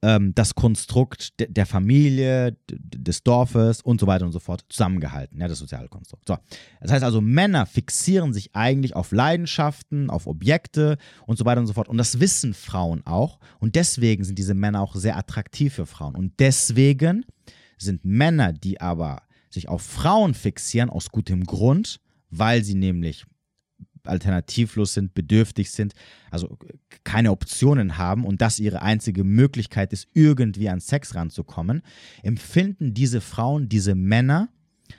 [0.02, 5.40] ähm, das Konstrukt de der Familie, des Dorfes und so weiter und so fort zusammengehalten,
[5.40, 6.28] ja, das soziale Konstrukt.
[6.28, 6.38] So.
[6.82, 11.68] Das heißt also, Männer fixieren sich eigentlich auf Leidenschaften, auf Objekte und so weiter und
[11.68, 11.88] so fort.
[11.88, 13.40] Und das wissen Frauen auch.
[13.60, 16.16] Und deswegen sind diese Männer auch sehr attraktiv für Frauen.
[16.16, 17.26] Und deswegen
[17.78, 23.26] sind Männer, die aber sich auf Frauen fixieren, aus gutem Grund, weil sie nämlich
[24.06, 25.94] alternativlos sind, bedürftig sind,
[26.32, 26.58] also
[27.04, 31.82] keine Optionen haben und das ihre einzige Möglichkeit ist, irgendwie an Sex ranzukommen,
[32.22, 34.50] empfinden diese Frauen, diese Männer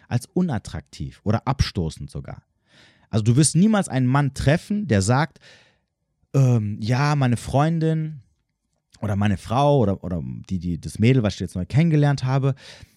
[0.09, 2.43] als unattraktiv oder abstoßend sogar.
[3.11, 5.39] Also du wirst niemals einen Mann treffen, der sagt,
[6.35, 8.24] ähm, ja, meine Freundin
[9.01, 12.55] oder meine Frau oder, oder die, die, das Mädel, was ich jetzt neu kennengelernt habe,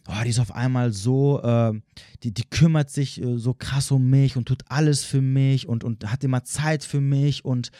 [0.08, 1.74] oh, die ist auf einmal so, äh,
[2.24, 5.84] die, die kümmert sich äh, so krass um mich und tut alles für mich und,
[5.84, 7.72] und hat immer Zeit für mich und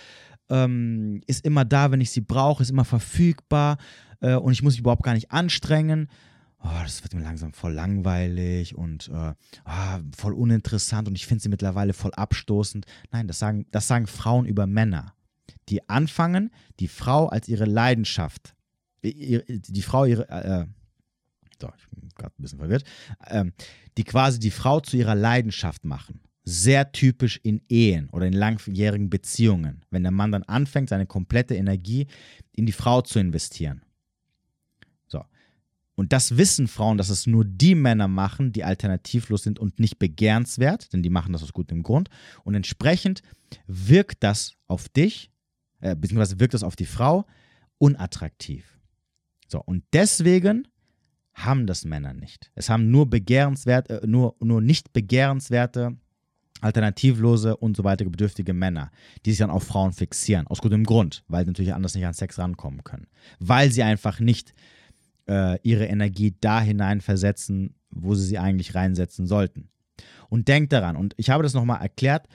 [0.50, 3.78] ähm, ist immer da, wenn ich sie brauche, ist immer verfügbar
[4.22, 6.10] äh, und ich muss mich überhaupt gar nicht anstrengen.
[6.64, 9.34] Oh, das wird mir langsam voll langweilig und oh,
[10.18, 12.86] voll uninteressant und ich finde sie mittlerweile voll abstoßend.
[13.12, 15.14] Nein, das sagen, das sagen Frauen über Männer,
[15.70, 18.56] die anfangen, die Frau als ihre Leidenschaft,
[19.04, 20.66] die Frau ihre, äh,
[21.62, 22.84] so, ich bin gerade ein bisschen verwirrt,
[23.28, 23.54] ähm,
[23.98, 26.22] die quasi die Frau zu ihrer Leidenschaft machen.
[26.44, 31.56] Sehr typisch in Ehen oder in langjährigen Beziehungen, wenn der Mann dann anfängt, seine komplette
[31.56, 32.08] Energie
[32.54, 33.82] in die Frau zu investieren.
[35.08, 35.26] So.
[35.96, 40.00] Und das wissen Frauen, dass es nur die Männer machen, die alternativlos sind und nicht
[40.00, 42.10] begehrenswert, denn die machen das aus gutem Grund.
[42.46, 43.24] Und entsprechend
[43.66, 45.32] wirkt das auf dich,
[45.82, 47.26] äh, beziehungsweise wirkt das auf die Frau
[47.78, 48.80] unattraktiv.
[49.48, 50.68] So, und deswegen
[51.34, 52.52] haben das Männer nicht.
[52.56, 55.96] Es haben nur begehrenswert, äh, nur, nur nicht begehrenswerte,
[56.62, 58.92] alternativlose und so weiter bedürftige Männer,
[59.26, 60.48] die sich dann auf Frauen fixieren.
[60.48, 63.08] Aus gutem Grund, weil sie natürlich anders nicht an Sex rankommen können.
[63.40, 64.54] Weil sie einfach nicht
[65.28, 69.70] äh, ihre Energie da hinein versetzen, wo sie sie eigentlich reinsetzen sollten.
[70.30, 72.28] Und denkt daran, und ich habe das nochmal erklärt,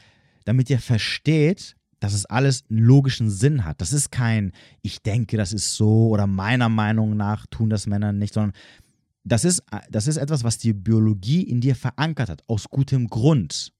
[0.45, 3.81] damit ihr versteht, dass es alles einen logischen Sinn hat.
[3.81, 4.51] Das ist kein,
[4.83, 8.55] ich denke, das ist so oder meiner Meinung nach tun das Männer nicht, sondern
[9.23, 13.73] das ist, das ist etwas, was die Biologie in dir verankert hat, aus gutem Grund.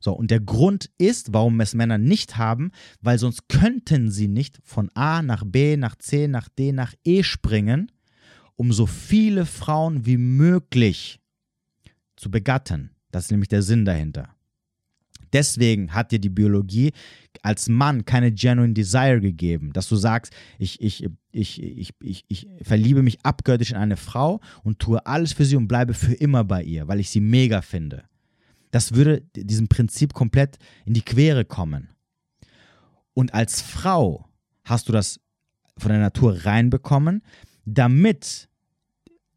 [0.00, 4.58] So, und der Grund ist, warum es Männer nicht haben, weil sonst könnten sie nicht
[4.64, 7.92] von A nach B, nach C, nach D, nach E springen,
[8.56, 11.20] um so viele Frauen wie möglich
[12.16, 12.90] zu begatten.
[13.12, 14.34] Das ist nämlich der Sinn dahinter.
[15.32, 16.92] Deswegen hat dir die Biologie
[17.42, 22.48] als Mann keine genuine Desire gegeben, dass du sagst, ich, ich, ich, ich, ich, ich
[22.62, 26.44] verliebe mich abgöttisch in eine Frau und tue alles für sie und bleibe für immer
[26.44, 28.04] bei ihr, weil ich sie mega finde.
[28.70, 31.88] Das würde diesem Prinzip komplett in die Quere kommen.
[33.14, 34.28] Und als Frau
[34.64, 35.20] hast du das
[35.78, 37.22] von der Natur reinbekommen,
[37.64, 38.48] damit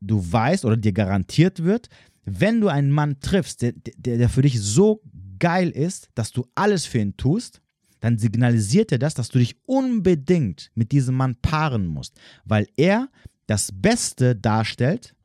[0.02, 1.90] du weißt oder dir garantiert wird,
[2.26, 5.02] wenn du einen Mann triffst, der, der, der für dich so
[5.42, 7.62] geil ist, dass du alles für ihn tust,
[8.00, 13.10] dann signalisiert er das, dass du dich unbedingt mit diesem Mann paaren musst, weil er
[13.48, 15.16] das Beste darstellt,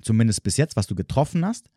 [0.00, 1.70] zumindest bis jetzt, was du getroffen hast,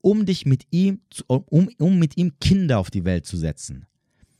[0.00, 3.86] um dich mit ihm, um, um mit ihm Kinder auf die Welt zu setzen.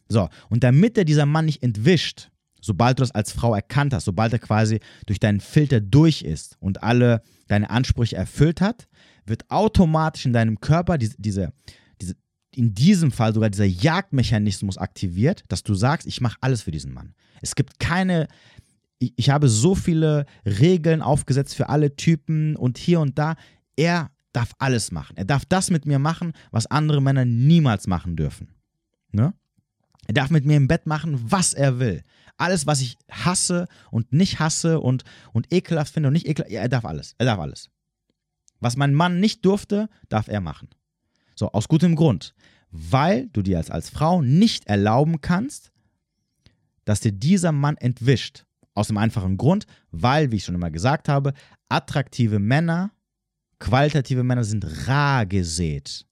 [0.08, 4.04] So, und damit er dieser Mann nicht entwischt, sobald du das als Frau erkannt hast,
[4.04, 8.86] sobald er quasi durch deinen Filter durch ist und alle deine Ansprüche erfüllt hat,
[9.26, 11.52] wird automatisch in deinem Körper diese, diese, diese
[12.56, 16.92] in diesem Fall sogar dieser Jagdmechanismus aktiviert, dass du sagst, ich mache alles für diesen
[16.92, 17.14] Mann.
[17.42, 18.28] Es gibt keine,
[18.98, 23.36] ich, ich habe so viele Regeln aufgesetzt für alle Typen und hier und da.
[23.76, 25.16] Er darf alles machen.
[25.16, 28.48] Er darf das mit mir machen, was andere Männer niemals machen dürfen.
[29.12, 29.34] Ne?
[30.06, 32.02] Er darf mit mir im Bett machen, was er will.
[32.38, 36.68] Alles, was ich hasse und nicht hasse und, und ekelhaft finde und nicht ekelhaft, er
[36.68, 37.14] darf alles.
[37.18, 37.70] Er darf alles.
[38.60, 40.68] Was mein Mann nicht durfte, darf er machen.
[41.36, 42.34] So, aus gutem Grund.
[42.70, 45.70] Weil du dir als, als Frau nicht erlauben kannst,
[46.84, 48.44] dass dir dieser Mann entwischt.
[48.74, 51.32] Aus dem einfachen Grund, weil, wie ich schon immer gesagt habe,
[51.68, 52.90] attraktive Männer,
[53.58, 56.04] qualitative Männer sind rar gesät.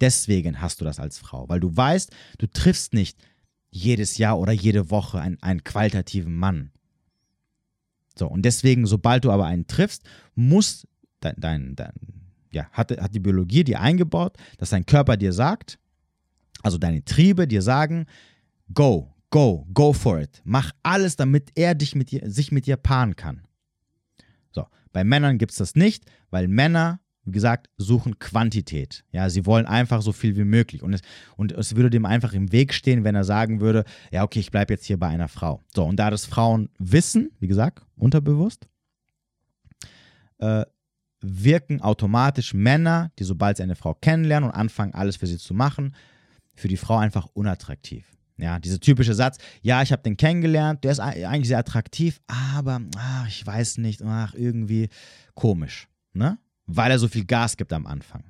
[0.00, 3.18] Deswegen hast du das als Frau, weil du weißt, du triffst nicht
[3.70, 6.72] jedes Jahr oder jede Woche einen, einen qualitativen Mann.
[8.18, 10.86] So, und deswegen, sobald du aber einen triffst, muss
[11.20, 12.17] dein, dein, dein
[12.50, 15.78] ja, hat, hat die Biologie dir eingebaut, dass dein Körper dir sagt,
[16.62, 18.06] also deine Triebe dir sagen,
[18.72, 20.40] go, go, go for it.
[20.44, 23.42] Mach alles, damit er dich mit dir, sich mit dir paaren kann.
[24.50, 29.04] So, bei Männern gibt es das nicht, weil Männer wie gesagt, suchen Quantität.
[29.12, 30.82] Ja, sie wollen einfach so viel wie möglich.
[30.82, 31.00] Und es,
[31.36, 34.50] und es würde dem einfach im Weg stehen, wenn er sagen würde, ja, okay, ich
[34.50, 35.62] bleibe jetzt hier bei einer Frau.
[35.74, 38.68] So, und da das Frauen wissen, wie gesagt, unterbewusst,
[40.38, 40.64] äh,
[41.20, 45.54] wirken automatisch Männer, die sobald sie eine Frau kennenlernen und anfangen, alles für sie zu
[45.54, 45.94] machen,
[46.54, 48.06] für die Frau einfach unattraktiv.
[48.36, 52.80] Ja, dieser typische Satz, ja, ich habe den kennengelernt, der ist eigentlich sehr attraktiv, aber
[52.96, 54.88] ach, ich weiß nicht, ach, irgendwie
[55.34, 55.88] komisch.
[56.12, 56.38] Ne?
[56.68, 58.24] weil er so viel Gas gibt am Anfang.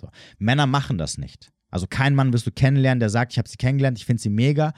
[0.00, 0.08] So.
[0.38, 1.52] Männer machen das nicht.
[1.70, 4.30] Also kein Mann wirst du kennenlernen, der sagt, ich habe sie kennengelernt, ich finde sie
[4.30, 4.72] mega,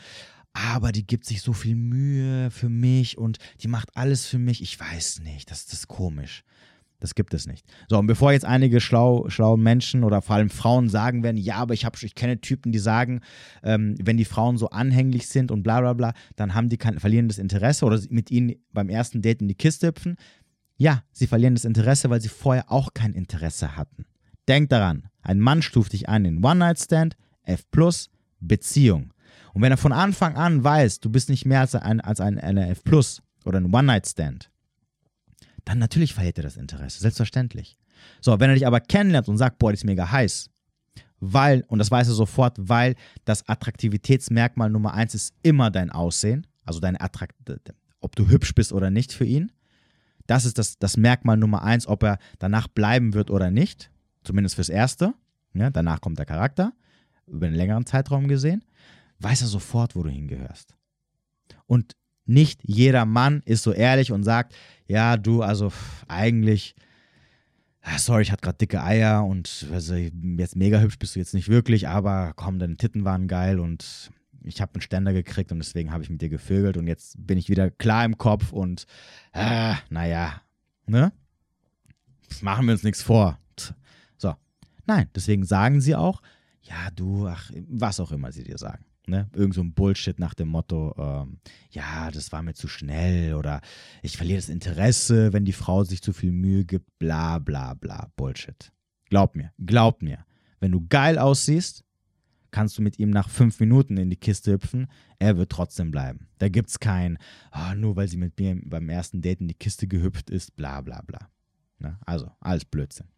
[0.53, 4.63] aber die gibt sich so viel Mühe für mich und die macht alles für mich.
[4.63, 6.45] Ich weiß nicht, das, das ist komisch.
[7.05, 7.67] Das gibt es nicht.
[7.91, 11.57] So, und bevor jetzt einige schlau, schlaue Menschen oder vor allem Frauen sagen werden, ja,
[11.57, 13.21] aber ich, hab, ich kenne Typen, die sagen,
[13.63, 16.99] ähm, wenn die Frauen so anhänglich sind und bla bla bla, dann haben die kein,
[16.99, 20.17] verlieren das Interesse oder mit ihnen beim ersten Date in die Kiste hüpfen.
[20.79, 24.07] Ja, sie verlieren das Interesse, weil sie vorher auch kein Interesse hatten.
[24.49, 27.67] Denk daran, ein Mann stuft dich ein in One-Night-Stand, F+,
[28.41, 29.13] Beziehung.
[29.53, 32.39] Und wenn er von Anfang an weiß, du bist nicht mehr als ein, als ein,
[32.39, 32.81] eine F+,
[33.45, 34.51] oder ein One-Night-Stand,
[35.65, 37.77] dann natürlich verliert er das Interesse, selbstverständlich.
[38.21, 40.51] So, wenn er dich aber kennenlernt und sagt, boah, die ist mega heiß,
[41.21, 46.47] weil, und das weiß er sofort, weil das Attraktivitätsmerkmal Nummer eins ist immer dein Aussehen,
[46.65, 47.35] also deine Attrakt
[48.01, 49.51] ob du hübsch bist oder nicht für ihn.
[50.27, 53.91] Das ist das, das Merkmal Nummer eins, ob er danach bleiben wird oder nicht.
[54.25, 55.15] Zumindest fürs Erste.
[55.55, 56.73] Ja, danach kommt der Charakter,
[57.27, 58.65] über einen längeren Zeitraum gesehen.
[59.21, 60.75] Weiß er sofort, wo du hingehörst.
[61.67, 61.97] Und
[62.27, 64.55] nicht jeder Mann ist so ehrlich und sagt,
[64.87, 65.73] ja, du, also
[66.09, 66.75] eigentlich,
[67.83, 71.35] ah, sorry, ich hatte gerade dicke Eier und also, jetzt mega hübsch bist du jetzt
[71.35, 74.11] nicht wirklich, aber komm, deine Titten waren geil und
[74.43, 77.39] ich habe einen Ständer gekriegt und deswegen habe ich mit dir gevögelt und jetzt bin
[77.39, 78.87] ich wieder klar im Kopf und
[79.33, 80.43] äh, naja,
[80.87, 81.13] ne?
[82.41, 83.39] Machen wir uns nichts vor.
[84.17, 84.35] So.
[84.87, 86.21] Nein, deswegen sagen sie auch,
[86.63, 88.85] ja, du, ach, was auch immer sie dir sagen.
[89.07, 89.29] Ne?
[89.35, 91.39] Irgend so ein Bullshit nach dem Motto, ähm,
[91.71, 93.61] ja, das war mir zu schnell oder
[94.03, 98.11] ich verliere das Interesse, wenn die Frau sich zu viel Mühe gibt, bla bla bla,
[98.17, 98.73] Bullshit.
[99.11, 100.25] Glaub mir, glaub mir,
[100.61, 101.85] wenn du geil aussiehst,
[102.51, 104.87] kannst du mit ihm nach fünf Minuten in die Kiste hüpfen,
[105.19, 106.29] er wird trotzdem bleiben.
[106.39, 107.19] Da gibt es kein,
[107.53, 110.81] oh, nur weil sie mit mir beim ersten Date in die Kiste gehüpft ist, bla
[110.81, 111.29] bla bla.
[111.79, 111.99] Ne?
[112.07, 113.09] Also, alles Blödsinn.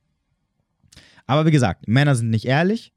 [1.27, 2.95] Aber wie gesagt, Männer sind nicht ehrlich,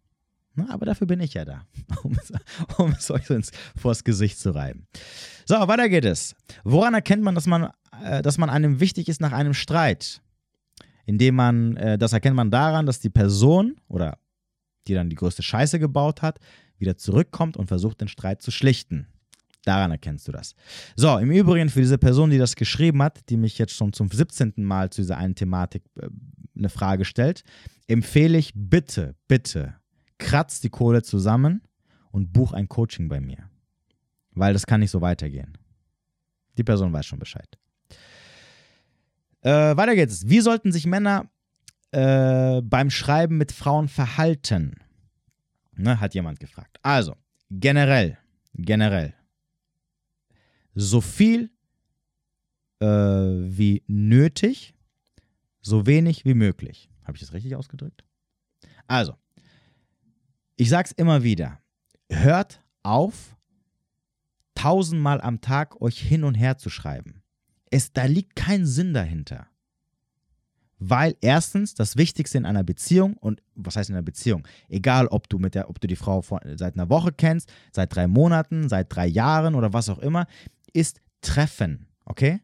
[0.68, 1.66] aber dafür bin ich ja da,
[2.04, 2.32] um es,
[2.78, 4.88] um es euch ins, vors Gesicht zu reiben.
[5.46, 6.36] So, weiter geht es.
[6.64, 7.70] Woran erkennt man, dass man,
[8.04, 10.22] äh, dass man einem wichtig ist nach einem Streit?
[11.06, 14.18] Indem man, äh, das erkennt man daran, dass die Person oder
[14.88, 16.40] die dann die größte Scheiße gebaut hat,
[16.78, 19.08] wieder zurückkommt und versucht, den Streit zu schlichten.
[19.66, 20.56] Daran erkennst du das.
[20.96, 24.10] So, im Übrigen für diese Person, die das geschrieben hat, die mich jetzt schon zum
[24.10, 24.54] 17.
[24.58, 26.10] Mal zu dieser einen Thematik äh,
[26.58, 27.44] eine Frage stellt,
[27.88, 29.76] empfehle ich bitte, bitte,
[30.20, 31.62] kratz die Kohle zusammen
[32.12, 33.50] und buch ein Coaching bei mir.
[34.32, 35.58] weil das kann nicht so weitergehen.
[36.58, 37.58] Die Person weiß schon Bescheid.
[39.42, 40.30] Äh, weiter geht's.
[40.30, 41.30] Wie sollten sich Männer
[41.92, 44.76] äh, beim Schreiben mit Frauen verhalten?
[45.76, 46.78] Ne, hat jemand gefragt.
[46.84, 47.16] Also,
[47.50, 48.18] generell,
[48.54, 49.14] generell,
[50.76, 51.52] so viel
[52.80, 54.74] äh, wie nötig,
[55.62, 56.90] so wenig wie möglich.
[57.04, 58.04] Habe ich das richtig ausgedrückt?
[58.88, 59.16] Also,
[60.60, 61.62] ich sage es immer wieder,
[62.12, 63.38] hört auf,
[64.56, 67.24] tausendmal am Tag euch hin und her zu schreiben.
[67.72, 69.48] Es, da liegt kein Sinn dahinter.
[70.78, 74.46] Weil erstens das Wichtigste in einer Beziehung und was heißt in einer Beziehung?
[74.68, 77.96] Egal, ob du mit der, ob du die Frau vor, seit einer Woche kennst, seit
[77.96, 80.28] drei Monaten, seit drei Jahren oder was auch immer,
[80.74, 82.42] ist Treffen, okay?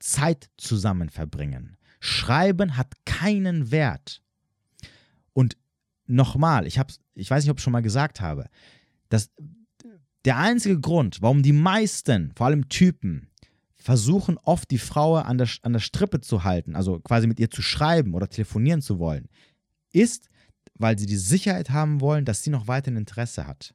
[0.00, 1.78] Zeit zusammen verbringen.
[1.98, 4.22] Schreiben hat keinen Wert.
[5.32, 5.56] Und
[6.08, 6.80] nochmal, ich,
[7.14, 8.48] ich weiß nicht, ob ich schon mal gesagt habe,
[9.08, 9.30] dass
[10.24, 13.28] der einzige Grund, warum die meisten, vor allem Typen,
[13.76, 17.50] versuchen oft die Frau an der, an der Strippe zu halten, also quasi mit ihr
[17.50, 19.28] zu schreiben oder telefonieren zu wollen,
[19.92, 20.28] ist,
[20.74, 23.74] weil sie die Sicherheit haben wollen, dass sie noch weiterhin Interesse hat.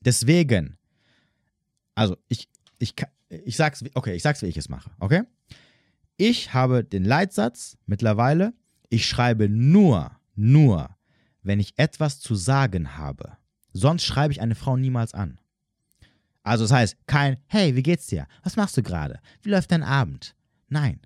[0.00, 0.78] Deswegen,
[1.94, 2.94] also ich, ich,
[3.28, 5.24] ich sag's, okay, ich sag's, wie ich es mache, okay?
[6.16, 8.54] Ich habe den Leitsatz mittlerweile,
[8.88, 10.96] ich schreibe nur, nur,
[11.48, 13.38] wenn ich etwas zu sagen habe.
[13.72, 15.40] Sonst schreibe ich eine Frau niemals an.
[16.42, 18.26] Also das heißt, kein Hey, wie geht's dir?
[18.42, 19.18] Was machst du gerade?
[19.40, 20.36] Wie läuft dein Abend?
[20.68, 21.00] Nein.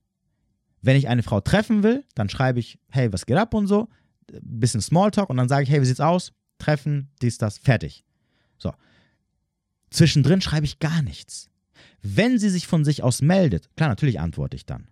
[0.81, 3.89] Wenn ich eine Frau treffen will, dann schreibe ich Hey, was geht ab und so,
[4.41, 6.33] bisschen Smalltalk und dann sage ich Hey, wie sieht's aus?
[6.59, 8.05] Treffen, dies, das, fertig.
[8.59, 8.73] So.
[9.91, 11.51] Zwischendrin schreibe ich gar nichts.
[12.03, 14.89] Wenn sie sich von sich aus meldet, klar, natürlich antworte ich dann.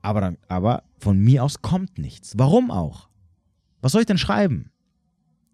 [0.00, 2.38] Aber, dann, aber von mir aus kommt nichts.
[2.38, 3.09] Warum auch?
[3.80, 4.70] Was soll ich denn schreiben?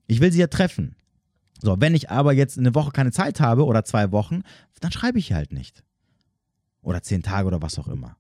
[0.06, 0.96] Ich will sie ja treffen.
[1.60, 4.42] So, wenn ich aber jetzt eine Woche keine Zeit habe oder zwei Wochen,
[4.80, 5.82] dann schreibe ich halt nicht.
[6.82, 8.16] Oder zehn Tage oder was auch immer.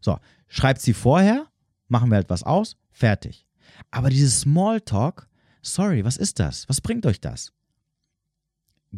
[0.00, 1.46] So, schreibt sie vorher,
[1.88, 3.46] machen wir halt was aus, fertig.
[3.90, 5.28] Aber dieses Smalltalk,
[5.62, 6.68] sorry, was ist das?
[6.68, 7.52] Was bringt euch das?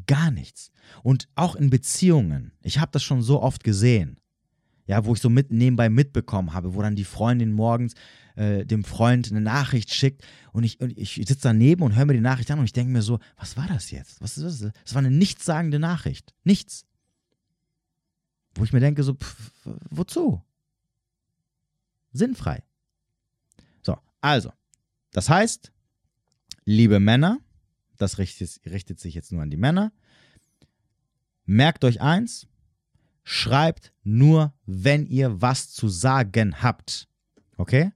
[0.07, 0.71] Gar nichts.
[1.03, 2.53] Und auch in Beziehungen.
[2.63, 4.21] Ich habe das schon so oft gesehen
[4.87, 7.95] ja, wo ich so mit nebenbei mitbekommen habe, wo dann die Freundin morgens
[8.37, 12.15] äh, dem Freund eine Nachricht schickt und ich, und ich sitze daneben und höre mir
[12.15, 14.21] die Nachricht an und ich denke mir so, was war das jetzt?
[14.21, 14.73] Was ist das?
[14.85, 16.35] Das war eine nichtssagende Nachricht.
[16.45, 16.87] Nichts.
[18.55, 19.51] Wo ich mir denke, so, pff,
[19.91, 20.43] wozu?
[22.13, 22.63] Sinnfrei.
[23.83, 24.53] So, also,
[25.13, 25.73] das heißt,
[26.65, 27.39] liebe Männer,
[27.97, 29.93] das richtet, richtet sich jetzt nur an die Männer,
[31.45, 32.47] merkt euch eins,
[33.25, 37.09] schreibt nur, wenn ihr was zu sagen habt.
[37.57, 37.93] Okay?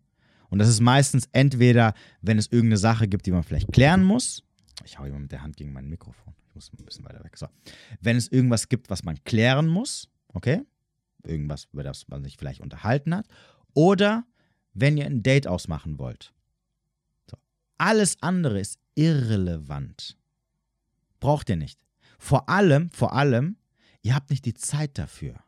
[0.51, 4.43] Und das ist meistens entweder, wenn es irgendeine Sache gibt, die man vielleicht klären muss.
[4.85, 6.35] Ich hau immer mit der Hand gegen mein Mikrofon.
[6.49, 7.37] Ich muss ein bisschen weiter weg.
[7.37, 7.49] So.
[8.01, 10.63] Wenn es irgendwas gibt, was man klären muss, okay?
[11.25, 13.27] Irgendwas, über das man sich vielleicht unterhalten hat.
[13.73, 14.25] Oder
[14.75, 16.33] wenn ihr ein Date ausmachen wollt.
[17.29, 17.37] So.
[17.79, 20.17] Alles andere ist irrelevant.
[21.19, 21.81] Braucht ihr nicht.
[22.19, 23.57] Vor allem, vor allem,
[24.05, 25.43] Ihr habt nicht die Zeit dafür,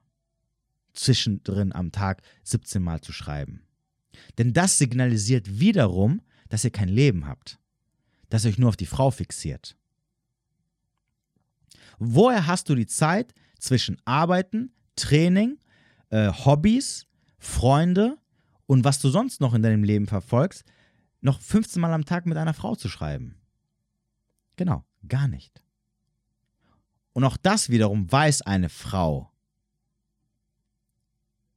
[0.95, 3.63] zwischendrin am Tag 17 Mal zu schreiben.
[4.39, 7.59] Denn das signalisiert wiederum, dass ihr kein Leben habt,
[8.31, 9.77] dass ihr euch nur auf die Frau fixiert.
[11.99, 15.59] Woher hast du die Zeit zwischen Arbeiten, Training,
[16.09, 17.07] äh, Hobbys,
[17.39, 18.17] Freunde
[18.65, 20.65] und was du sonst noch in deinem Leben verfolgst,
[21.21, 23.37] noch 15 Mal am Tag mit einer Frau zu schreiben?
[24.57, 25.66] Genau, gar nicht.
[27.17, 29.33] Und auch das wiederum weiß eine Frau,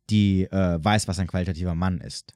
[0.10, 2.34] die äh, weiß, was ein qualitativer Mann ist.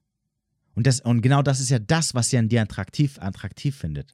[0.75, 4.13] Und, das, und genau das ist ja das, was sie an dir attraktiv, attraktiv findet.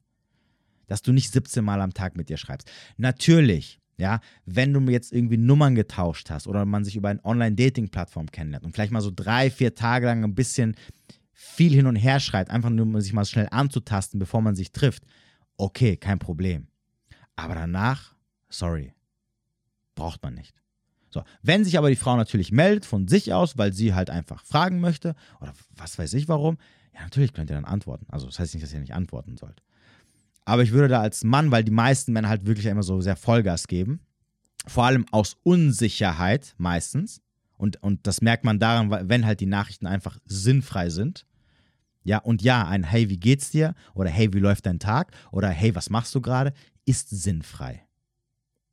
[0.85, 2.69] Dass du nicht 17 Mal am Tag mit dir schreibst.
[2.97, 8.27] Natürlich, ja, wenn du jetzt irgendwie Nummern getauscht hast oder man sich über eine Online-Dating-Plattform
[8.27, 10.75] kennenlernt und vielleicht mal so drei, vier Tage lang ein bisschen
[11.33, 14.71] viel hin und her schreibt, einfach nur um sich mal schnell anzutasten, bevor man sich
[14.71, 15.01] trifft,
[15.57, 16.67] okay, kein Problem.
[17.35, 18.13] Aber danach,
[18.49, 18.93] sorry,
[19.99, 20.55] braucht man nicht.
[21.09, 24.43] So, wenn sich aber die Frau natürlich meldet von sich aus, weil sie halt einfach
[24.45, 26.57] fragen möchte oder was weiß ich warum,
[26.93, 28.05] ja, natürlich könnt ihr dann antworten.
[28.09, 29.63] Also, das heißt nicht, dass ihr nicht antworten sollt.
[30.45, 33.15] Aber ich würde da als Mann, weil die meisten Männer halt wirklich immer so sehr
[33.15, 34.01] Vollgas geben,
[34.67, 37.21] vor allem aus Unsicherheit meistens,
[37.59, 41.25] und, und das merkt man daran, wenn halt die Nachrichten einfach sinnfrei sind.
[42.03, 43.75] Ja, und ja, ein Hey, wie geht's dir?
[43.93, 45.11] Oder Hey, wie läuft dein Tag?
[45.33, 46.53] Oder Hey, was machst du gerade?
[46.85, 47.85] Ist sinnfrei.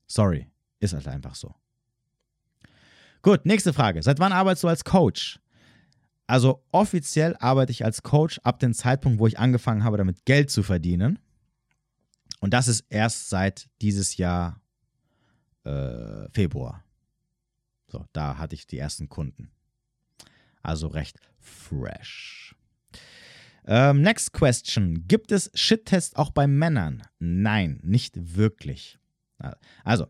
[0.06, 0.46] Sorry.
[0.92, 1.54] Ist halt einfach so.
[3.22, 4.02] Gut, nächste Frage.
[4.02, 5.40] Seit wann arbeitest du als Coach?
[6.26, 10.50] Also offiziell arbeite ich als Coach ab dem Zeitpunkt, wo ich angefangen habe, damit Geld
[10.50, 11.18] zu verdienen.
[12.40, 14.60] Und das ist erst seit dieses Jahr
[15.64, 16.84] äh, Februar.
[17.88, 19.50] So, da hatte ich die ersten Kunden.
[20.62, 22.54] Also recht fresh.
[23.64, 25.06] Ähm, next question.
[25.08, 27.02] Gibt es Shit-Tests auch bei Männern?
[27.18, 28.98] Nein, nicht wirklich.
[29.84, 30.06] Also,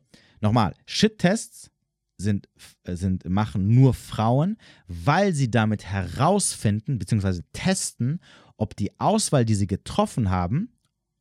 [0.47, 1.71] nochmal, Shit-Tests
[2.17, 2.49] sind,
[2.85, 7.43] sind, machen nur Frauen, weil sie damit herausfinden bzw.
[7.53, 8.21] testen,
[8.57, 10.73] ob die Auswahl, die sie getroffen haben,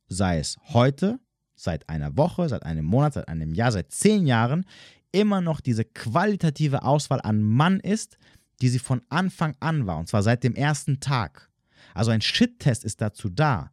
[0.08, 1.18] sei es heute,
[1.54, 4.64] seit einer Woche, seit einem Monat, seit einem Jahr, seit zehn Jahren,
[5.12, 8.18] immer noch diese qualitative Auswahl an Mann ist,
[8.60, 11.50] die sie von Anfang an war, und zwar seit dem ersten Tag.
[11.94, 13.70] Also ein Shit-Test ist dazu da,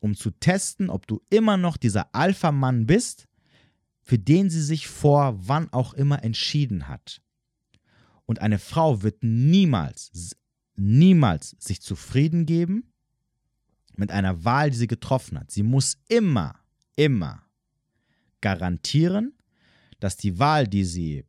[0.00, 3.26] um zu testen, ob du immer noch dieser Alpha-Mann bist,
[4.06, 7.20] für den sie sich vor wann auch immer entschieden hat.
[8.24, 10.36] Und eine Frau wird niemals,
[10.76, 12.92] niemals sich zufrieden geben
[13.96, 15.50] mit einer Wahl, die sie getroffen hat.
[15.50, 16.54] Sie muss immer,
[16.94, 17.42] immer
[18.40, 19.32] garantieren,
[19.98, 21.24] dass die Wahl, die sie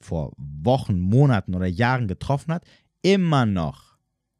[0.00, 2.64] vor Wochen, Monaten oder Jahren getroffen hat,
[3.02, 3.91] immer noch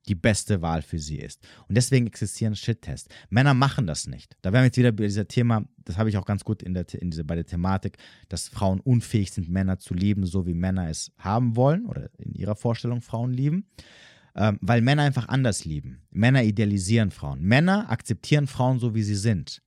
[0.08, 1.40] die beste Wahl für sie ist.
[1.68, 3.08] Und deswegen existieren Shit-Tests.
[3.30, 4.36] Männer machen das nicht.
[4.42, 6.74] Da wären wir jetzt wieder bei diesem Thema, das habe ich auch ganz gut in
[6.74, 7.98] der, in diese, bei der Thematik,
[8.28, 12.34] dass Frauen unfähig sind, Männer zu lieben, so wie Männer es haben wollen oder in
[12.34, 13.66] ihrer Vorstellung Frauen lieben.
[14.34, 16.02] Ähm, weil Männer einfach anders lieben.
[16.10, 17.42] Männer idealisieren Frauen.
[17.42, 19.62] Männer akzeptieren Frauen so, wie sie sind.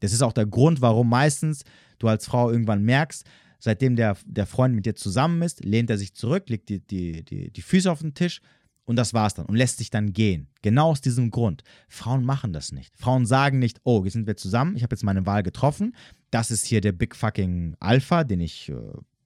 [0.00, 1.64] Das ist auch der Grund, warum meistens
[1.98, 3.24] du als Frau irgendwann merkst,
[3.58, 7.24] seitdem der, der Freund mit dir zusammen ist, lehnt er sich zurück, legt die, die,
[7.24, 8.40] die, die Füße auf den Tisch
[8.84, 10.48] und das war's dann und lässt sich dann gehen.
[10.62, 11.62] Genau aus diesem Grund.
[11.88, 12.96] Frauen machen das nicht.
[12.96, 15.94] Frauen sagen nicht, oh, jetzt sind wir zusammen, ich habe jetzt meine Wahl getroffen.
[16.30, 18.74] Das ist hier der Big Fucking Alpha, den ich äh,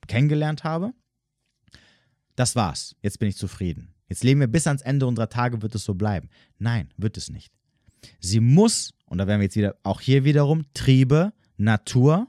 [0.07, 0.93] kennengelernt habe.
[2.35, 2.95] Das war's.
[3.01, 3.95] Jetzt bin ich zufrieden.
[4.09, 6.29] Jetzt leben wir bis ans Ende unserer Tage, wird es so bleiben.
[6.59, 7.53] Nein, wird es nicht.
[8.21, 12.29] Sie muss, und da werden wir jetzt wieder, auch hier wiederum, Triebe, Natur,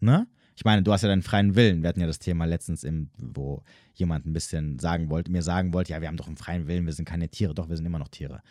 [0.00, 0.26] ne?
[0.56, 1.82] Ich meine, du hast ja deinen freien Willen.
[1.82, 3.62] Wir hatten ja das Thema letztens, im, wo
[3.94, 6.86] jemand ein bisschen sagen wollte, mir sagen wollte, ja, wir haben doch einen freien Willen,
[6.86, 7.54] wir sind keine Tiere.
[7.54, 8.42] Doch, wir sind immer noch Tiere.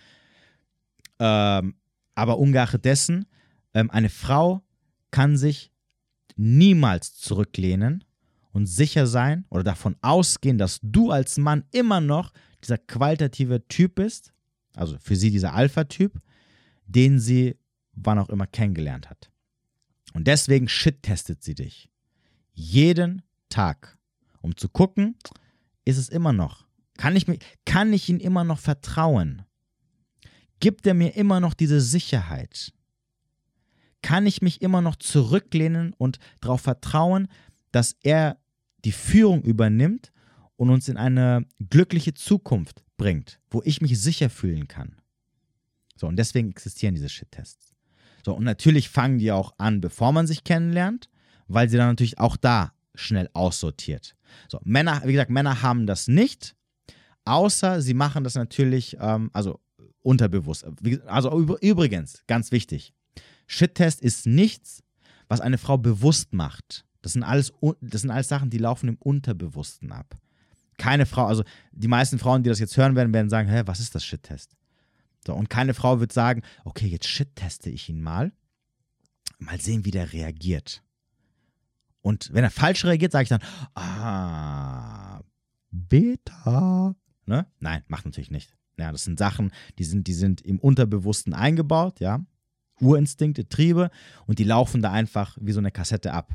[1.20, 1.76] Ähm,
[2.14, 3.26] aber ungeachtet dessen,
[3.74, 4.62] ähm, eine Frau
[5.10, 5.72] kann sich
[6.36, 8.04] niemals zurücklehnen
[8.52, 12.32] und sicher sein oder davon ausgehen, dass du als Mann immer noch
[12.64, 14.34] dieser qualitative Typ bist,
[14.76, 16.22] also für sie dieser Alpha-Typ,
[16.86, 17.58] den sie
[17.94, 19.32] wann auch immer kennengelernt hat.
[20.14, 21.90] Und deswegen shit-testet sie dich.
[22.56, 23.98] Jeden Tag.
[24.42, 25.18] Um zu gucken,
[25.84, 26.66] ist es immer noch.
[26.98, 29.44] Kann ich, mich, kann ich ihm immer noch vertrauen?
[30.60, 32.74] Gibt er mir immer noch diese Sicherheit?
[34.02, 37.28] Kann ich mich immer noch zurücklehnen und darauf vertrauen,
[37.72, 38.40] dass er
[38.86, 40.14] die Führung übernimmt
[40.56, 44.96] und uns in eine glückliche Zukunft bringt, wo ich mich sicher fühlen kann?
[45.98, 47.74] So, und deswegen existieren diese Shit-Tests.
[48.24, 51.10] So, und natürlich fangen die auch an, bevor man sich kennenlernt,
[51.48, 54.16] weil sie dann natürlich auch da schnell aussortiert.
[54.48, 56.56] So, Männer, wie gesagt, Männer haben das nicht,
[57.26, 59.60] außer sie machen das natürlich, ähm, also
[60.02, 60.66] unterbewusst.
[61.08, 62.94] Also übrigens, ganz wichtig,
[63.48, 64.84] Shit-Test ist nichts,
[65.28, 66.86] was eine Frau bewusst macht.
[67.02, 70.18] Das sind, alles, das sind alles Sachen, die laufen im Unterbewussten ab.
[70.78, 73.80] Keine Frau, also die meisten Frauen, die das jetzt hören werden, werden sagen, hä, was
[73.80, 74.56] ist das Shit-Test?
[75.26, 78.32] So, und keine Frau wird sagen, okay, jetzt shit-teste ich ihn mal.
[79.40, 80.84] Mal sehen, wie der reagiert.
[82.06, 83.42] Und wenn er falsch reagiert, sage ich dann,
[83.74, 85.22] ah,
[85.72, 86.96] Beta.
[87.26, 87.48] Ne?
[87.60, 88.56] Nein, macht natürlich nicht.
[88.78, 92.24] Ja, das sind Sachen, die sind, die sind im Unterbewussten eingebaut, ja.
[92.80, 93.90] Urinstinkte, Triebe
[94.28, 96.32] und die laufen da einfach wie so eine Kassette ab.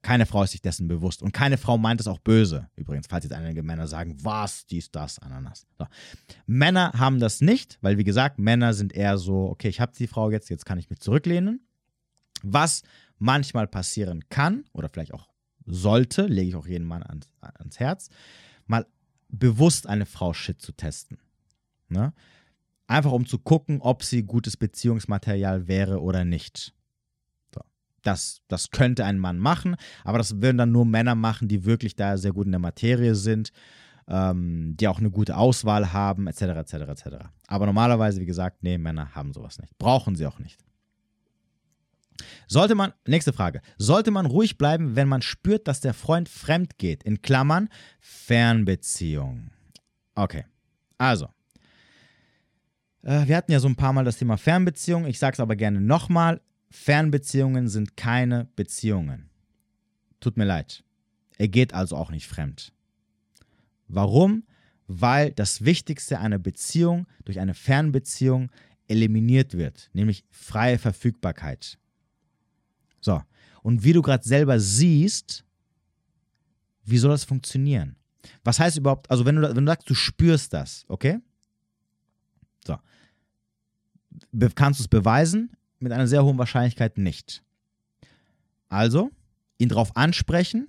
[0.00, 1.22] Keine Frau ist sich dessen bewusst.
[1.22, 2.70] Und keine Frau meint es auch böse.
[2.76, 5.66] Übrigens, falls jetzt einige Männer sagen, was, dies, das, Ananas.
[5.76, 5.86] So.
[6.46, 10.06] Männer haben das nicht, weil wie gesagt, Männer sind eher so, okay, ich habe die
[10.06, 11.60] Frau jetzt, jetzt kann ich mich zurücklehnen.
[12.42, 12.82] Was
[13.22, 15.28] manchmal passieren kann oder vielleicht auch
[15.64, 18.10] sollte, lege ich auch jedem Mann ans, ans Herz,
[18.66, 18.84] mal
[19.28, 21.18] bewusst eine Frau Shit zu testen.
[21.88, 22.12] Ne?
[22.88, 26.74] Einfach um zu gucken, ob sie gutes Beziehungsmaterial wäre oder nicht.
[27.54, 27.60] So.
[28.02, 31.94] Das, das könnte ein Mann machen, aber das würden dann nur Männer machen, die wirklich
[31.94, 33.52] da sehr gut in der Materie sind,
[34.08, 37.06] ähm, die auch eine gute Auswahl haben, etc., etc., etc.
[37.46, 39.78] Aber normalerweise, wie gesagt, nee, Männer haben sowas nicht.
[39.78, 40.58] Brauchen sie auch nicht.
[42.46, 46.78] Sollte man, nächste Frage, sollte man ruhig bleiben, wenn man spürt, dass der Freund fremd
[46.78, 47.02] geht?
[47.02, 47.68] In Klammern,
[48.00, 49.50] Fernbeziehung.
[50.14, 50.44] Okay,
[50.98, 51.28] also.
[53.02, 55.06] Äh, wir hatten ja so ein paar Mal das Thema Fernbeziehung.
[55.06, 56.40] Ich sage es aber gerne nochmal.
[56.70, 59.30] Fernbeziehungen sind keine Beziehungen.
[60.20, 60.84] Tut mir leid.
[61.38, 62.72] Er geht also auch nicht fremd.
[63.88, 64.44] Warum?
[64.86, 68.50] Weil das Wichtigste einer Beziehung durch eine Fernbeziehung
[68.88, 71.78] eliminiert wird, nämlich freie Verfügbarkeit.
[73.02, 73.20] So.
[73.62, 75.44] Und wie du gerade selber siehst,
[76.84, 77.96] Wie soll das funktionieren?
[78.44, 81.20] Was heißt überhaupt, also wenn du, wenn du sagst, du spürst das, okay?
[82.66, 82.76] So.
[84.32, 85.50] Be kannst du es beweisen?
[85.78, 87.42] Mit einer sehr hohen Wahrscheinlichkeit nicht.
[88.68, 89.10] Also,
[89.58, 90.68] ihn darauf ansprechen.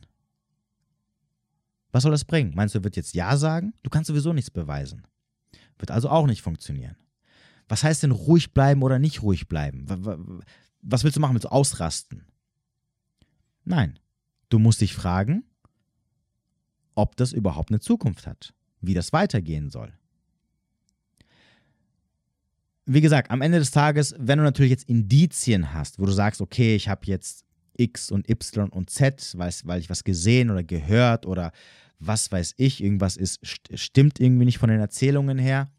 [1.91, 2.53] Was soll das bringen?
[2.55, 3.73] Meinst du, er wird jetzt Ja sagen?
[3.83, 5.05] Du kannst sowieso nichts beweisen.
[5.77, 6.97] Wird also auch nicht funktionieren.
[7.67, 9.85] Was heißt denn ruhig bleiben oder nicht ruhig bleiben?
[10.83, 11.33] Was willst du machen?
[11.33, 12.25] Willst du ausrasten?
[13.63, 13.99] Nein.
[14.49, 15.43] Du musst dich fragen,
[16.93, 19.91] ob das überhaupt eine Zukunft hat, wie das weitergehen soll.
[22.85, 26.41] Wie gesagt, am Ende des Tages, wenn du natürlich jetzt Indizien hast, wo du sagst,
[26.41, 27.45] okay, ich habe jetzt
[27.77, 31.51] X und Y und Z, weil ich was gesehen oder gehört oder
[31.99, 33.39] was weiß ich, irgendwas ist,
[33.73, 35.71] stimmt irgendwie nicht von den Erzählungen her.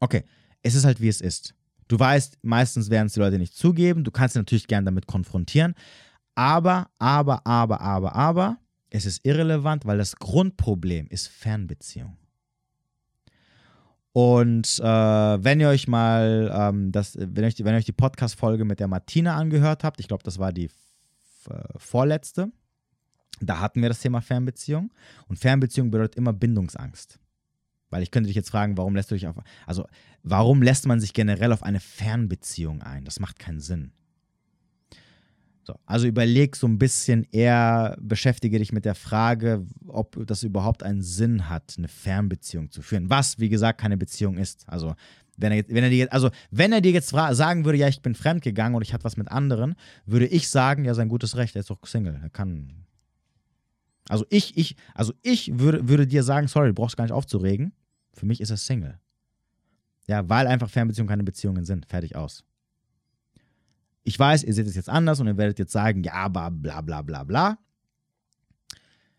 [0.00, 0.24] Okay,
[0.62, 1.54] es ist halt wie es ist.
[1.88, 5.06] Du weißt, meistens werden es die Leute nicht zugeben, du kannst sie natürlich gern damit
[5.06, 5.74] konfrontieren,
[6.34, 8.58] aber, aber, aber, aber, aber,
[8.90, 12.16] es ist irrelevant, weil das Grundproblem ist Fernbeziehung.
[14.12, 18.66] Und äh, wenn ihr euch mal ähm, das, wenn euch, wenn ihr euch die Podcast-Folge
[18.66, 22.52] mit der Martina angehört habt, ich glaube, das war die äh, vorletzte,
[23.40, 24.92] da hatten wir das Thema Fernbeziehung.
[25.28, 27.18] Und Fernbeziehung bedeutet immer Bindungsangst.
[27.92, 29.36] Weil ich könnte dich jetzt fragen, warum lässt du dich auf,
[29.66, 29.86] also
[30.22, 33.04] warum lässt man sich generell auf eine Fernbeziehung ein?
[33.04, 33.92] Das macht keinen Sinn.
[35.64, 40.82] So, also überleg so ein bisschen eher, beschäftige dich mit der Frage, ob das überhaupt
[40.82, 43.10] einen Sinn hat, eine Fernbeziehung zu führen.
[43.10, 44.64] Was, wie gesagt, keine Beziehung ist.
[44.66, 44.94] Also,
[45.36, 48.02] wenn er, wenn er dir jetzt, also wenn er dir jetzt sagen würde, ja, ich
[48.02, 51.54] bin fremdgegangen und ich hatte was mit anderen, würde ich sagen, ja, sein gutes Recht,
[51.54, 52.18] er ist doch Single.
[52.20, 52.86] Er kann.
[54.08, 57.72] Also ich, ich, also ich würde, würde dir sagen, sorry, du brauchst gar nicht aufzuregen.
[58.12, 58.98] Für mich ist er Single.
[60.06, 61.86] Ja, weil einfach Fernbeziehungen keine Beziehungen sind.
[61.86, 62.44] Fertig aus.
[64.04, 66.80] Ich weiß, ihr seht es jetzt anders und ihr werdet jetzt sagen, ja, aber bla
[66.80, 67.58] bla bla bla.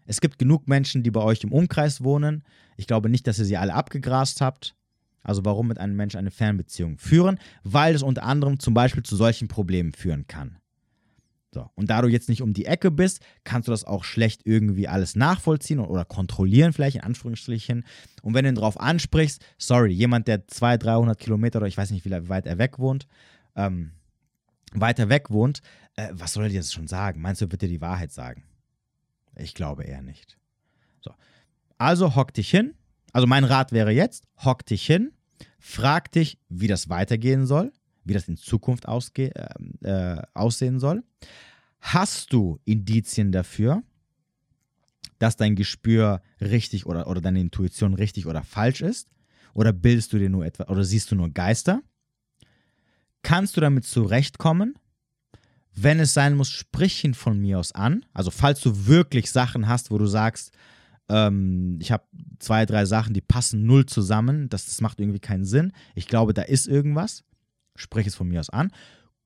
[0.05, 2.43] Es gibt genug Menschen, die bei euch im Umkreis wohnen.
[2.75, 4.75] Ich glaube nicht, dass ihr sie alle abgegrast habt.
[5.21, 7.39] Also warum mit einem Menschen eine Fernbeziehung führen?
[7.63, 10.57] Weil es unter anderem zum Beispiel zu solchen Problemen führen kann.
[11.53, 11.69] So.
[11.75, 14.87] Und da du jetzt nicht um die Ecke bist, kannst du das auch schlecht irgendwie
[14.87, 17.85] alles nachvollziehen oder kontrollieren, vielleicht in Anführungsstrichen.
[18.23, 21.91] Und wenn du ihn drauf ansprichst, sorry, jemand, der 200, 300 Kilometer oder ich weiß
[21.91, 23.07] nicht, wie weit er weg wohnt,
[23.55, 23.91] ähm,
[24.73, 25.61] weiter weg wohnt,
[25.95, 27.21] äh, was soll er dir jetzt schon sagen?
[27.21, 28.43] Meinst du, wird dir die Wahrheit sagen?
[29.35, 30.37] Ich glaube eher nicht.
[31.01, 31.13] So.
[31.77, 32.73] Also hock dich hin.
[33.11, 35.11] Also mein Rat wäre jetzt, hock dich hin,
[35.59, 37.71] frag dich, wie das weitergehen soll,
[38.05, 41.03] wie das in Zukunft ausge äh, äh, aussehen soll.
[41.79, 43.83] Hast du Indizien dafür,
[45.19, 49.09] dass dein Gespür richtig oder, oder deine Intuition richtig oder falsch ist?
[49.53, 51.81] Oder bildest du dir nur etwa oder siehst du nur Geister?
[53.21, 54.75] Kannst du damit zurechtkommen?
[55.75, 58.05] Wenn es sein muss, sprich ihn von mir aus an.
[58.13, 60.51] Also falls du wirklich Sachen hast, wo du sagst,
[61.09, 62.03] ähm, ich habe
[62.39, 65.71] zwei, drei Sachen, die passen null zusammen, das, das macht irgendwie keinen Sinn.
[65.95, 67.23] Ich glaube, da ist irgendwas.
[67.75, 68.71] Sprich es von mir aus an.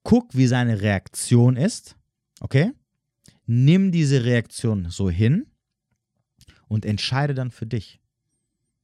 [0.04, 1.96] Guck, wie seine Reaktion ist.
[2.40, 2.72] Okay?
[3.46, 5.48] Nimm diese Reaktion so hin
[6.68, 8.00] und entscheide dann für dich.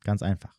[0.02, 0.54] Ganz einfach.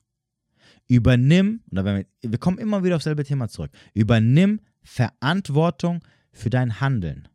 [0.87, 7.29] Übernimm, wir, wir kommen immer wieder aufs selbe Thema zurück, übernimm Verantwortung für dein Handeln.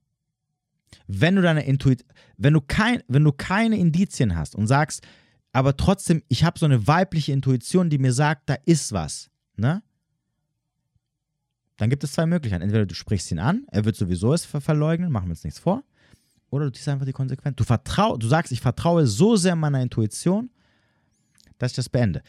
[1.07, 2.05] Wenn du deine Intuit,
[2.37, 5.05] wenn du kein, wenn du keine Indizien hast und sagst,
[5.51, 9.81] aber trotzdem, ich habe so eine weibliche Intuition, die mir sagt, da ist was, ne?
[11.79, 12.61] Dann gibt es zwei Möglichkeiten.
[12.61, 15.83] Entweder du sprichst ihn an, er wird sowieso es verleugnen, machen wir uns nichts vor,
[16.49, 17.55] oder du ziehst einfach die Konsequenz.
[17.55, 20.49] Du, vertrau, du sagst, ich vertraue so sehr meiner Intuition,
[21.57, 22.21] dass ich das beende.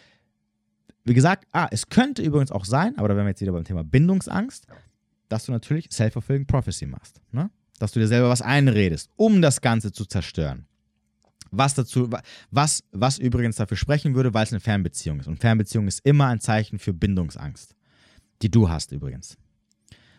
[1.05, 3.64] Wie gesagt, ah, es könnte übrigens auch sein, aber da wären wir jetzt wieder beim
[3.64, 4.66] Thema Bindungsangst,
[5.28, 7.20] dass du natürlich Self-Fulfilling Prophecy machst.
[7.32, 7.51] Ne?
[7.80, 10.66] Dass du dir selber was einredest, um das Ganze zu zerstören.
[11.51, 12.09] Was dazu,
[12.53, 15.26] was, was übrigens dafür sprechen würde, weil es eine Fernbeziehung ist.
[15.26, 17.74] Und Fernbeziehung ist immer ein Zeichen für Bindungsangst.
[18.42, 19.36] Die du hast übrigens.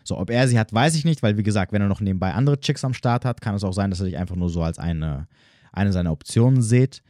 [0.04, 2.32] So, ob er sie hat, weiß ich nicht, weil wie gesagt, wenn er noch nebenbei
[2.32, 4.62] andere Chicks am Start hat, kann es auch sein, dass er dich einfach nur so
[4.62, 5.28] als eine,
[5.72, 7.02] eine seiner Optionen sieht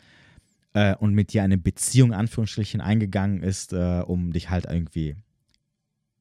[0.74, 5.16] äh, und mit dir eine Beziehung, Anführungsstrichen, eingegangen ist, äh, um dich halt irgendwie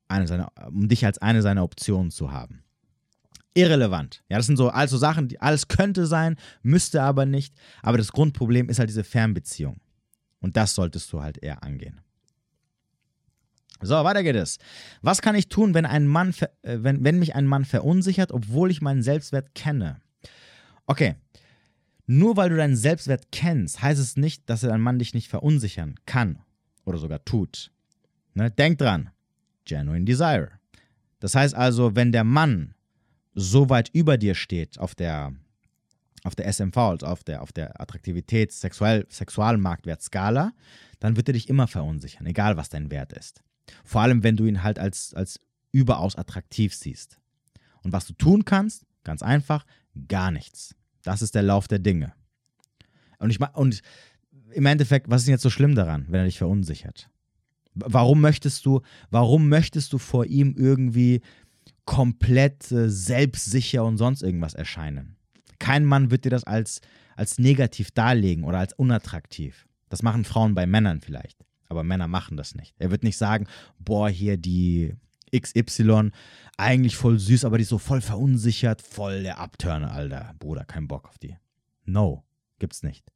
[0.08, 2.64] eine seiner, um dich als eine seiner Optionen zu haben.
[3.54, 4.24] Irrelevant.
[4.30, 7.54] Ja, das sind so also Sachen, die alles könnte sein, müsste aber nicht.
[7.82, 9.82] Aber das Grundproblem ist halt diese Fernbeziehung.
[10.40, 12.02] Und das solltest du halt eher angehen.
[13.82, 14.60] So, weiter geht es.
[15.02, 18.70] Was kann ich tun, wenn, ein Mann, äh, wenn, wenn mich ein Mann verunsichert, obwohl
[18.70, 20.02] ich meinen Selbstwert kenne?
[20.86, 21.16] Okay,
[22.06, 25.96] nur weil du deinen Selbstwert kennst, heißt es nicht, dass ein Mann dich nicht verunsichern
[26.06, 26.40] kann
[26.86, 27.72] oder sogar tut.
[28.34, 28.52] Ne?
[28.52, 29.10] Denk dran,
[29.66, 30.52] genuine desire.
[31.20, 32.76] Das heißt also, wenn der Mann
[33.34, 35.34] so weit über dir steht auf der,
[36.24, 40.52] auf der SMV, also auf der, auf der Attraktivitäts-, Sexual, Sexualmarktwertskala,
[41.00, 43.42] dann wird er dich immer verunsichern, egal was dein Wert ist.
[43.84, 45.40] Vor allem, wenn du ihn halt als, als
[45.72, 47.20] überaus attraktiv siehst.
[47.84, 49.66] Und was du tun kannst, ganz einfach,
[50.08, 50.76] gar nichts.
[51.04, 52.14] Das ist der Lauf der Dinge.
[53.18, 53.82] Und, ich, und
[54.54, 57.10] im Endeffekt, was ist jetzt so schlimm daran, wenn er dich verunsichert?
[57.74, 61.22] Warum möchtest du, warum möchtest du vor ihm irgendwie
[61.86, 65.16] komplett äh, selbstsicher und sonst irgendwas erscheinen?
[65.58, 66.82] Kein Mann wird dir das als,
[67.16, 69.68] als negativ darlegen oder als unattraktiv.
[69.90, 72.76] Das machen Frauen bei Männern vielleicht, aber Männer machen das nicht.
[72.78, 73.48] Er wird nicht sagen,
[73.80, 74.94] boah, hier die
[75.36, 76.12] XY,
[76.58, 80.36] eigentlich voll süß, aber die ist so voll verunsichert, voll der Abturner, Alter.
[80.38, 81.38] Bruder, kein Bock auf die.
[81.86, 82.24] No,
[82.60, 83.12] gibt's nicht.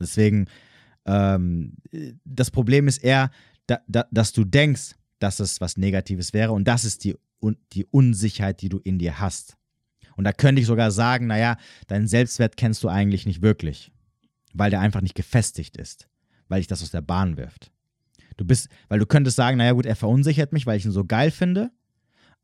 [0.00, 0.46] Deswegen,
[1.04, 1.74] ähm,
[2.24, 3.30] das Problem ist eher,
[3.66, 7.16] da, da, dass du denkst, dass es was Negatives wäre und das ist die,
[7.72, 9.56] die Unsicherheit, die du in dir hast.
[10.16, 11.56] Und da könnte ich sogar sagen, naja,
[11.86, 13.92] deinen Selbstwert kennst du eigentlich nicht wirklich,
[14.52, 16.08] weil der einfach nicht gefestigt ist,
[16.52, 17.72] weil dich das aus der Bahn wirft.
[18.36, 21.02] Du bist, weil du könntest sagen, naja gut, er verunsichert mich, weil ich ihn so
[21.02, 21.70] geil finde,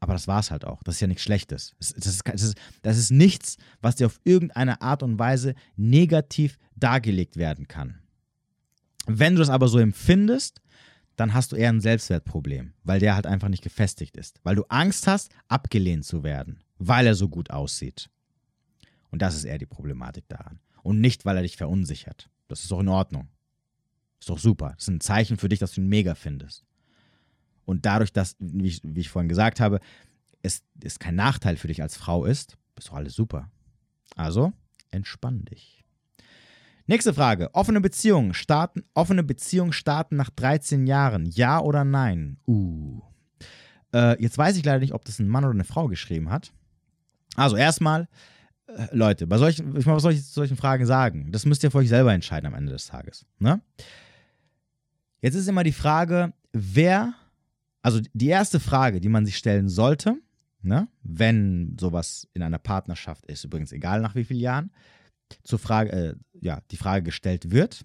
[0.00, 0.82] aber das war es halt auch.
[0.82, 1.74] Das ist ja nichts Schlechtes.
[1.78, 6.58] Das, das, das, ist, das ist nichts, was dir auf irgendeine Art und Weise negativ
[6.74, 7.98] dargelegt werden kann.
[9.06, 10.62] Wenn du das aber so empfindest,
[11.16, 14.40] dann hast du eher ein Selbstwertproblem, weil der halt einfach nicht gefestigt ist.
[14.42, 18.08] Weil du Angst hast, abgelehnt zu werden, weil er so gut aussieht.
[19.10, 20.60] Und das ist eher die Problematik daran.
[20.82, 22.30] Und nicht, weil er dich verunsichert.
[22.48, 23.28] Das ist doch in Ordnung.
[24.20, 24.72] Ist doch super.
[24.74, 26.64] Das ist ein Zeichen für dich, dass du ihn mega findest.
[27.64, 29.80] Und dadurch, dass, wie ich, wie ich vorhin gesagt habe,
[30.42, 33.50] es, es kein Nachteil für dich als Frau ist, ist doch alles super.
[34.16, 34.52] Also,
[34.90, 35.84] entspann dich.
[36.86, 37.54] Nächste Frage.
[37.54, 41.26] Offene Beziehungen starten, offene Beziehungen starten nach 13 Jahren.
[41.26, 42.38] Ja oder nein?
[42.46, 43.02] Uh.
[43.92, 46.52] Äh, jetzt weiß ich leider nicht, ob das ein Mann oder eine Frau geschrieben hat.
[47.36, 48.08] Also erstmal,
[48.66, 51.30] äh, Leute, bei solchen, ich meine, was soll ich zu solchen Fragen sagen?
[51.32, 53.26] Das müsst ihr für euch selber entscheiden am Ende des Tages.
[53.38, 53.60] Ne?
[55.20, 57.14] Jetzt ist immer die Frage, wer,
[57.82, 60.16] also die erste Frage, die man sich stellen sollte,
[60.62, 64.70] ne, wenn sowas in einer Partnerschaft ist, übrigens egal nach wie vielen Jahren,
[65.42, 67.84] zur Frage, äh, ja, die Frage gestellt wird,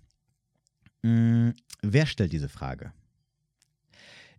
[1.01, 2.93] mh, mm, wer stellt diese Frage?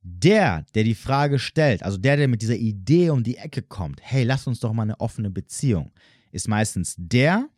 [0.02, 4.00] Der, der die Frage stellt, also der, der mit dieser Idee um die Ecke kommt,
[4.02, 5.92] hey, lass uns doch mal eine offene Beziehung,
[6.30, 7.48] ist meistens der,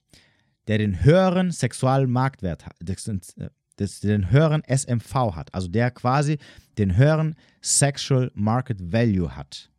[0.69, 6.39] der den höheren Sexualmarktwert hat, äh, das den höheren SMV hat, also der quasi
[6.79, 9.71] den höheren Sexual Market Value hat.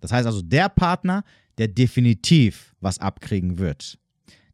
[0.00, 1.24] Das heißt also der Partner,
[1.58, 3.98] der definitiv was abkriegen wird.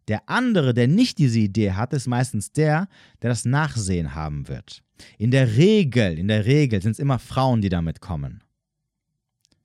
[0.08, 2.88] Der andere, der nicht diese Idee hat, ist meistens der,
[3.22, 4.82] der das Nachsehen haben wird.
[5.18, 8.42] In der Regel, in der Regel sind es immer Frauen, die damit kommen.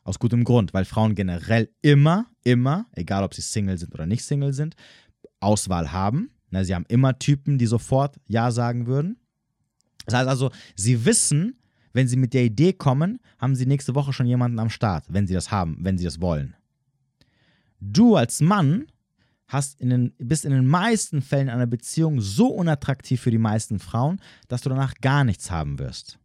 [0.04, 4.24] Aus gutem Grund, weil Frauen generell immer, immer, egal ob sie Single sind oder nicht
[4.24, 4.76] Single sind,
[5.40, 6.32] Auswahl haben.
[6.50, 9.18] Na, sie haben immer Typen, die sofort Ja sagen würden.
[10.06, 11.58] Das heißt also, sie wissen,
[11.94, 15.28] wenn sie mit der Idee kommen, haben sie nächste Woche schon jemanden am Start, wenn
[15.28, 16.56] sie das haben, wenn sie das wollen.
[17.80, 18.88] Du als Mann
[19.48, 23.80] hast in den, bist in den meisten Fällen einer Beziehung so unattraktiv für die meisten
[23.80, 26.20] Frauen, dass du danach gar nichts haben wirst.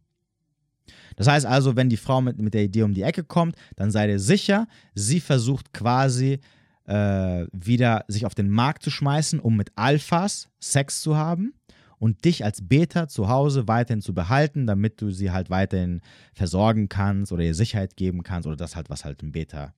[1.15, 3.91] Das heißt also, wenn die Frau mit, mit der Idee um die Ecke kommt, dann
[3.91, 6.39] sei dir sicher, sie versucht quasi
[6.85, 11.53] äh, wieder sich auf den Markt zu schmeißen, um mit Alphas Sex zu haben
[11.99, 16.01] und dich als Beta zu Hause weiterhin zu behalten, damit du sie halt weiterhin
[16.33, 19.73] versorgen kannst oder ihr Sicherheit geben kannst oder das halt, was halt ein Beta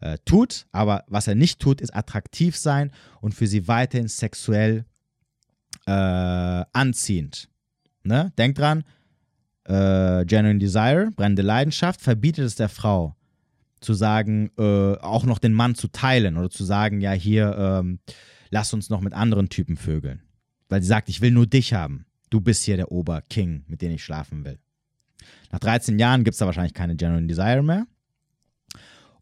[0.00, 0.66] äh, tut.
[0.72, 2.90] Aber was er nicht tut, ist attraktiv sein
[3.22, 4.84] und für sie weiterhin sexuell
[5.86, 7.48] äh, anziehend.
[8.02, 8.32] Ne?
[8.36, 8.84] Denk dran,
[9.64, 13.16] äh, Genuine Desire, brennende Leidenschaft, verbietet es der Frau
[13.84, 18.00] zu sagen, äh, auch noch den Mann zu teilen oder zu sagen, ja, hier, ähm,
[18.50, 20.22] lass uns noch mit anderen Typen vögeln.
[20.68, 22.06] Weil sie sagt, ich will nur dich haben.
[22.30, 24.58] Du bist hier der Oberking, mit dem ich schlafen will.
[25.52, 27.86] Nach 13 Jahren gibt es da wahrscheinlich keine Genuine Desire mehr.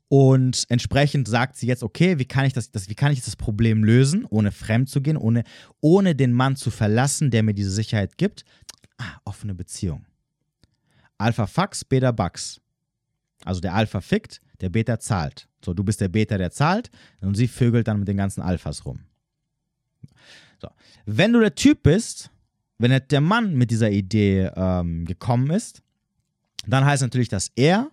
[0.08, 3.34] Und entsprechend sagt sie jetzt, okay, wie kann ich das, das, wie kann ich das
[3.34, 5.42] Problem lösen, ohne fremd zu gehen, ohne,
[5.80, 8.44] ohne den Mann zu verlassen, der mir diese Sicherheit gibt?
[8.98, 10.04] Ah, offene Beziehung.
[11.16, 12.60] Alpha Fax, Beta Bugs.
[13.44, 15.48] Also der Alpha fickt, der Beta zahlt.
[15.64, 16.90] So, du bist der Beta, der zahlt
[17.20, 19.00] und sie vögelt dann mit den ganzen Alphas rum.
[20.60, 20.68] So.
[21.06, 22.30] Wenn du der Typ bist,
[22.78, 25.82] wenn der Mann mit dieser Idee ähm, gekommen ist,
[26.66, 27.90] dann heißt natürlich, dass er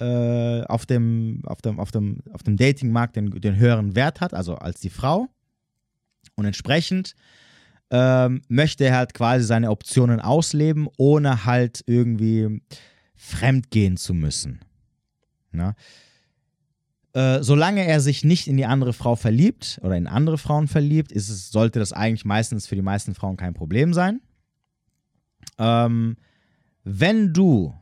[0.00, 4.34] äh, auf dem, auf dem, auf dem, auf dem Datingmarkt den, den höheren Wert hat,
[4.34, 5.28] also als die Frau.
[6.34, 7.14] Und entsprechend
[7.90, 12.62] ähm, möchte er halt quasi seine Optionen ausleben, ohne halt irgendwie
[13.22, 14.60] fremdgehen zu müssen.
[15.52, 15.76] Na?
[17.12, 21.12] Äh, solange er sich nicht in die andere Frau verliebt oder in andere Frauen verliebt,
[21.12, 24.20] ist es, sollte das eigentlich meistens für die meisten Frauen kein Problem sein.
[25.58, 26.16] Ähm,
[26.82, 27.72] wenn du,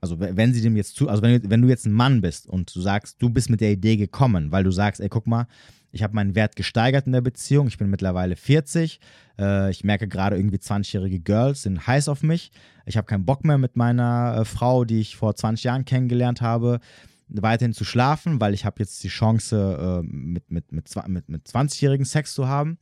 [0.00, 2.74] also wenn sie dem jetzt zu, also wenn, wenn du jetzt ein Mann bist und
[2.74, 5.48] du sagst, du bist mit der Idee gekommen, weil du sagst, ey, guck mal,
[5.92, 8.98] ich habe meinen Wert gesteigert in der Beziehung, ich bin mittlerweile 40,
[9.38, 12.50] äh, ich merke gerade irgendwie 20-jährige Girls sind heiß auf mich,
[12.86, 16.40] ich habe keinen Bock mehr mit meiner äh, Frau, die ich vor 20 Jahren kennengelernt
[16.40, 16.80] habe,
[17.28, 21.46] weiterhin zu schlafen, weil ich habe jetzt die Chance, äh, mit, mit, mit, mit, mit
[21.46, 22.78] 20-jährigen Sex zu haben,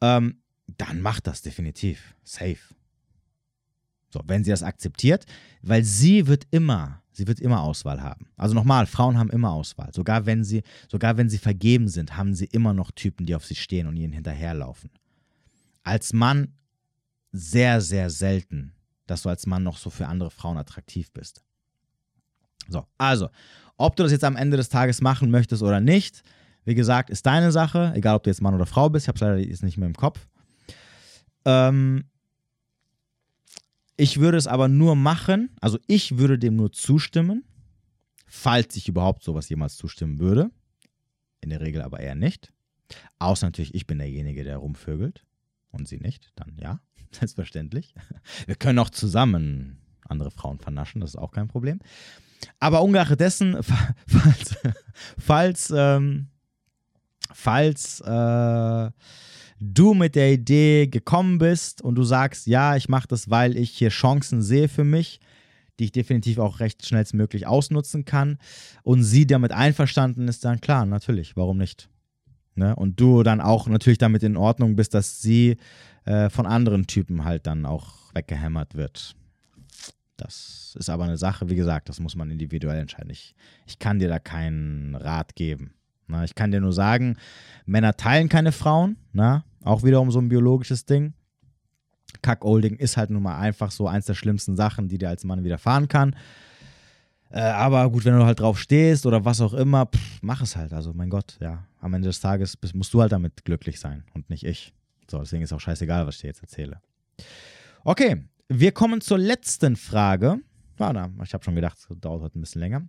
[0.00, 0.40] ähm,
[0.76, 2.14] dann macht das definitiv.
[2.24, 2.58] Safe.
[4.10, 5.26] So, wenn sie das akzeptiert,
[5.62, 8.28] weil sie wird immer, sie wird immer Auswahl haben.
[8.36, 9.92] Also nochmal, Frauen haben immer Auswahl.
[9.92, 13.44] Sogar wenn sie, sogar wenn sie vergeben sind, haben sie immer noch Typen, die auf
[13.44, 14.90] sie stehen und ihnen hinterherlaufen.
[15.82, 16.54] Als Mann
[17.32, 18.72] sehr, sehr selten,
[19.06, 21.42] dass du als Mann noch so für andere Frauen attraktiv bist.
[22.68, 23.30] So, also,
[23.76, 26.22] ob du das jetzt am Ende des Tages machen möchtest oder nicht,
[26.64, 29.04] wie gesagt, ist deine Sache, egal ob du jetzt Mann oder Frau bist.
[29.04, 30.26] Ich habe es leider jetzt nicht mehr im Kopf.
[31.44, 32.04] Ähm,
[33.96, 37.44] ich würde es aber nur machen, also ich würde dem nur zustimmen,
[38.26, 40.50] falls ich überhaupt sowas jemals zustimmen würde.
[41.40, 42.52] In der Regel aber eher nicht.
[43.18, 45.24] Außer natürlich, ich bin derjenige, der rumvögelt
[45.70, 46.32] und sie nicht.
[46.36, 46.80] Dann ja,
[47.10, 47.94] selbstverständlich.
[48.46, 49.78] Wir können auch zusammen
[50.08, 51.80] andere Frauen vernaschen, das ist auch kein Problem.
[52.60, 53.56] Aber ungeachtet dessen,
[54.06, 54.56] falls,
[55.18, 56.28] falls, ähm,
[57.32, 58.90] falls äh,
[59.60, 63.70] du mit der Idee gekommen bist und du sagst, ja, ich mache das, weil ich
[63.70, 65.20] hier Chancen sehe für mich,
[65.78, 68.38] die ich definitiv auch recht schnellstmöglich ausnutzen kann
[68.82, 71.88] und sie damit einverstanden ist, dann klar, natürlich, warum nicht?
[72.54, 72.74] Ne?
[72.74, 75.58] Und du dann auch natürlich damit in Ordnung bist, dass sie
[76.06, 79.14] äh, von anderen Typen halt dann auch weggehämmert wird.
[80.16, 83.10] Das ist aber eine Sache, wie gesagt, das muss man individuell entscheiden.
[83.10, 83.34] Ich,
[83.66, 85.75] ich kann dir da keinen Rat geben.
[86.06, 87.16] Na, ich kann dir nur sagen,
[87.64, 88.96] Männer teilen keine Frauen.
[89.12, 89.44] Na?
[89.64, 91.14] Auch wiederum so ein biologisches Ding.
[92.22, 95.44] Cuckolding ist halt nun mal einfach so eins der schlimmsten Sachen, die dir als Mann
[95.44, 96.14] widerfahren kann.
[97.30, 100.56] Äh, aber gut, wenn du halt drauf stehst oder was auch immer, pff, mach es
[100.56, 100.72] halt.
[100.72, 101.66] Also, mein Gott, ja.
[101.80, 104.72] Am Ende des Tages musst du halt damit glücklich sein und nicht ich.
[105.10, 106.80] So, deswegen ist auch scheißegal, was ich dir jetzt erzähle.
[107.84, 110.38] Okay, wir kommen zur letzten Frage.
[110.78, 112.82] Ah, ich habe schon gedacht, es dauert heute ein bisschen länger.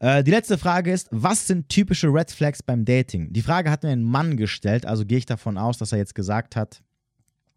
[0.00, 3.32] Äh, die letzte Frage ist, was sind typische Red Flags beim Dating?
[3.32, 6.14] Die Frage hat mir ein Mann gestellt, also gehe ich davon aus, dass er jetzt
[6.14, 6.82] gesagt hat,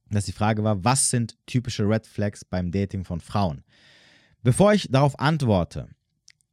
[0.09, 3.63] dass die Frage war, was sind typische Red Flags beim Dating von Frauen?
[4.43, 5.87] Bevor ich darauf antworte,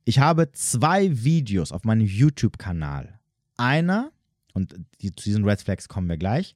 [0.05, 3.19] ich habe zwei Videos auf meinem YouTube-Kanal.
[3.57, 4.13] Einer,
[4.55, 6.55] und die, zu diesen Red Flags kommen wir gleich,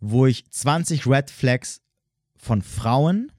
[0.00, 1.80] wo ich 20 Red Flags
[2.36, 3.30] von Frauen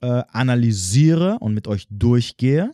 [0.00, 2.72] äh, analysiere und mit euch durchgehe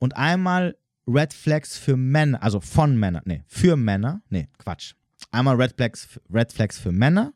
[0.00, 0.76] und einmal
[1.06, 4.94] Red Flags für Männer, also von Männern, nee, für Männer, nee, Quatsch.
[5.30, 7.32] Einmal Red Flags, Red Flags für Männer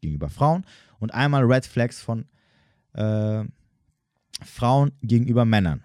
[0.00, 0.64] gegenüber Frauen
[0.98, 2.26] und einmal Red Flags von
[2.94, 3.44] äh,
[4.42, 5.84] Frauen gegenüber Männern.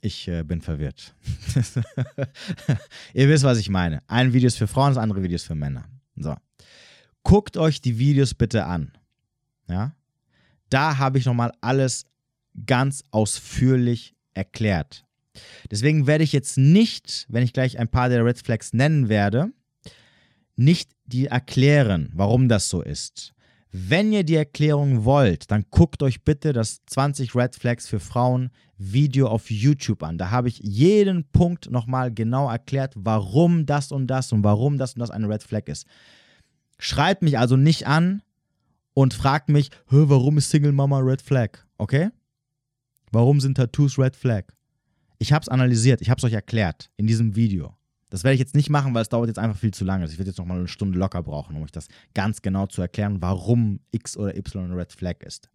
[0.00, 1.14] Ich äh, bin verwirrt.
[3.14, 4.02] Ihr wisst, was ich meine.
[4.08, 5.84] Ein Video ist für Frauen, das andere Video ist für Männer.
[6.16, 6.34] So.
[7.22, 8.92] Guckt euch die Videos bitte an.
[9.68, 9.94] Ja?
[10.70, 12.06] Da habe ich nochmal alles
[12.66, 15.04] ganz ausführlich erklärt.
[15.70, 19.52] Deswegen werde ich jetzt nicht, wenn ich gleich ein paar der Red Flags nennen werde,
[20.56, 23.34] nicht die erklären, warum das so ist.
[23.70, 28.50] Wenn ihr die Erklärung wollt, dann guckt euch bitte das 20 Red Flags für Frauen
[28.76, 30.18] Video auf YouTube an.
[30.18, 34.94] Da habe ich jeden Punkt nochmal genau erklärt, warum das und das und warum das
[34.94, 35.86] und das eine Red Flag ist.
[36.78, 38.22] Schreibt mich also nicht an
[38.92, 41.50] und fragt mich, warum ist Single Mama Red Flag?
[41.78, 42.10] Okay?
[43.12, 44.44] Warum sind Tattoos Red Flag?
[45.18, 47.76] Ich habe es analysiert, ich habe es euch erklärt in diesem Video.
[48.08, 50.02] Das werde ich jetzt nicht machen, weil es dauert jetzt einfach viel zu lange.
[50.02, 52.66] Also ich werde jetzt noch mal eine Stunde locker brauchen, um euch das ganz genau
[52.66, 55.50] zu erklären, warum X oder Y Red Flag ist.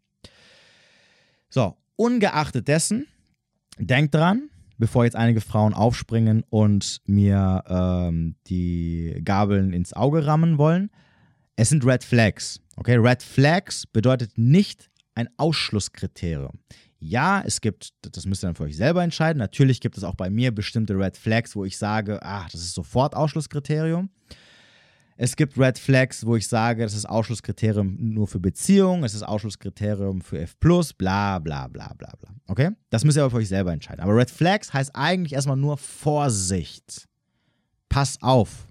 [1.50, 3.08] So, ungeachtet dessen,
[3.80, 10.58] denkt dran, bevor jetzt einige Frauen aufspringen und mir ähm, die Gabeln ins Auge rammen
[10.58, 10.92] wollen,
[11.56, 12.60] es sind Red Flags.
[12.76, 16.60] Okay, Red Flags bedeutet nicht ein Ausschlusskriterium.
[17.00, 19.38] Ja, es gibt, das müsst ihr dann für euch selber entscheiden.
[19.40, 22.74] Natürlich gibt es auch bei mir bestimmte Red Flags, wo ich sage, ah, das ist
[22.74, 24.10] sofort Ausschlusskriterium.
[25.20, 29.24] Es gibt Red Flags, wo ich sage, das ist Ausschlusskriterium nur für Beziehungen, es ist
[29.24, 32.30] Ausschlusskriterium für F, bla bla bla bla bla.
[32.48, 32.70] Okay?
[32.92, 34.02] Das müsst ihr aber für euch selber entscheiden.
[34.02, 37.08] Aber Red Flags heißt eigentlich erstmal nur Vorsicht.
[37.90, 38.68] Pass auf.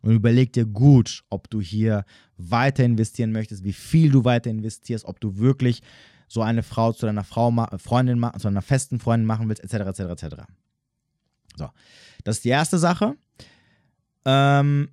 [0.00, 2.04] Und überleg dir gut, ob du hier
[2.38, 5.82] weiter investieren möchtest, wie viel du weiter investierst, ob du wirklich
[6.30, 10.22] so eine Frau zu deiner Frau, Freundin, zu einer festen Freundin machen willst, etc., etc.,
[10.22, 10.42] etc.
[11.56, 11.68] So,
[12.22, 13.16] das ist die erste Sache.
[14.24, 14.90] Ähm,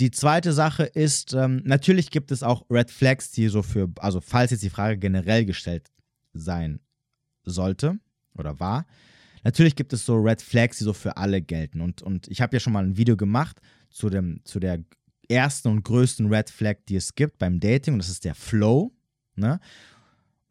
[0.00, 4.22] die zweite Sache ist, ähm, natürlich gibt es auch Red Flags, die so für, also
[4.22, 5.90] falls jetzt die Frage generell gestellt
[6.32, 6.80] sein
[7.44, 7.98] sollte
[8.34, 8.86] oder war,
[9.44, 11.82] natürlich gibt es so Red Flags, die so für alle gelten.
[11.82, 13.60] Und, und ich habe ja schon mal ein Video gemacht
[13.90, 14.82] zu, dem, zu der
[15.28, 18.92] ersten und größten Red Flag, die es gibt beim Dating, und das ist der Flow.
[19.36, 19.60] Ne?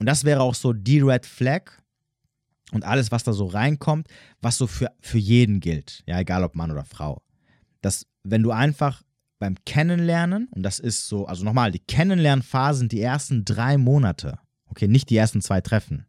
[0.01, 1.73] Und das wäre auch so die Red Flag
[2.71, 4.07] und alles, was da so reinkommt,
[4.41, 6.01] was so für, für jeden gilt.
[6.07, 7.21] Ja, egal ob Mann oder Frau.
[7.81, 9.03] Dass, wenn du einfach
[9.37, 14.39] beim Kennenlernen, und das ist so, also nochmal, die Kennenlernphase sind die ersten drei Monate.
[14.65, 16.07] Okay, nicht die ersten zwei Treffen.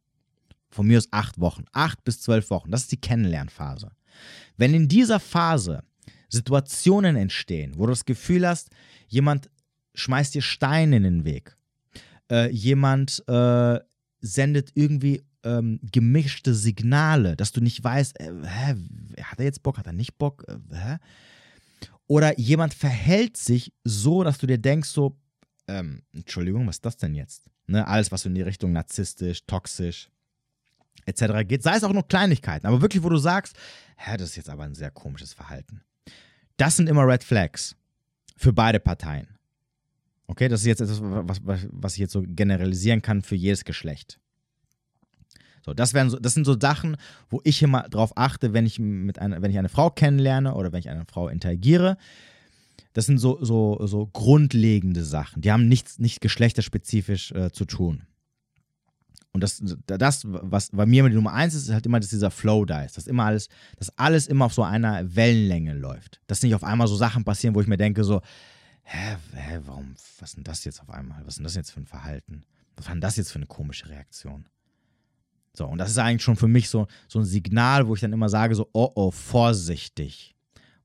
[0.71, 2.71] Von mir aus acht Wochen, acht bis zwölf Wochen.
[2.71, 3.91] Das ist die Kennenlernphase.
[4.57, 5.85] Wenn in dieser Phase
[6.31, 8.71] Situationen entstehen, wo du das Gefühl hast,
[9.09, 9.51] jemand
[9.95, 11.59] schmeißt dir Steine in den Weg,
[12.33, 13.79] äh, jemand äh,
[14.21, 18.75] sendet irgendwie ähm, gemischte Signale, dass du nicht weißt, äh, hä,
[19.23, 20.99] hat er jetzt Bock, hat er nicht Bock, äh?
[22.07, 25.17] Oder jemand verhält sich so, dass du dir denkst, so,
[25.69, 27.49] ähm, Entschuldigung, was ist das denn jetzt?
[27.67, 30.11] Ne, alles, was in die Richtung narzisstisch, toxisch,
[31.07, 31.47] etc.
[31.47, 33.57] geht, sei es auch nur Kleinigkeiten, aber wirklich, wo du sagst,
[33.97, 35.83] hä, das ist jetzt aber ein sehr komisches Verhalten.
[36.57, 37.77] Das sind immer Red Flags
[38.37, 39.32] für beide Parteien.
[40.27, 44.19] Okay, das ist jetzt etwas, was, was, ich jetzt so generalisieren kann für jedes Geschlecht.
[45.65, 46.97] So, das, wären so, das sind so Sachen,
[47.31, 50.73] wo ich immer drauf achte, wenn ich, mit einer, wenn ich eine Frau kennenlerne oder
[50.73, 51.97] wenn ich eine Frau interagiere.
[52.95, 55.41] Das sind so, so, so grundlegende Sachen.
[55.41, 58.03] Die haben nichts nicht geschlechterspezifisch äh, zu tun.
[59.33, 62.31] Und das, das, was bei mir die Nummer eins ist, ist halt immer, dass dieser
[62.31, 62.99] Flow da ist.
[62.99, 63.49] Dass immer alles,
[63.79, 66.21] dass alles immer auf so einer Wellenlänge läuft.
[66.27, 68.21] Dass nicht auf einmal so Sachen passieren, wo ich mir denke, so,
[68.83, 71.21] hä, hä, warum, was ist denn das jetzt auf einmal?
[71.21, 72.45] Was ist denn das jetzt für ein Verhalten?
[72.77, 74.47] Was war denn das jetzt für eine komische Reaktion?
[75.55, 78.13] So, und das ist eigentlich schon für mich so, so ein Signal, wo ich dann
[78.13, 80.35] immer sage, so, oh oh, vorsichtig.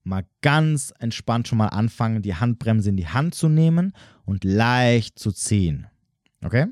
[0.04, 3.94] Mal ganz entspannt schon mal anfangen, die Handbremse in die Hand zu nehmen
[4.26, 5.88] und leicht zu ziehen.
[6.44, 6.68] Okay?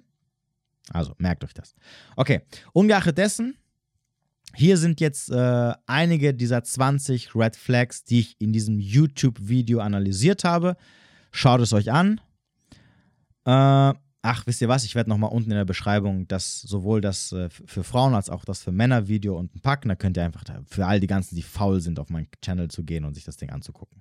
[0.89, 1.75] Also merkt euch das.
[2.15, 2.41] Okay,
[2.73, 3.57] ungeachtet dessen,
[4.53, 10.43] hier sind jetzt äh, einige dieser 20 Red Flags, die ich in diesem YouTube-Video analysiert
[10.43, 10.77] habe.
[11.35, 12.21] Schaut es euch an.
[13.43, 13.51] Äh,
[14.21, 14.85] ach, wisst ihr was?
[14.85, 18.45] Ich werde nochmal unten in der Beschreibung das sowohl das äh, für Frauen als auch
[18.45, 19.89] das für Männer Video unten packen.
[19.89, 22.69] Da könnt ihr einfach da, für all die ganzen, die faul sind, auf meinen Channel
[22.69, 23.99] zu gehen und sich das Ding anzugucken.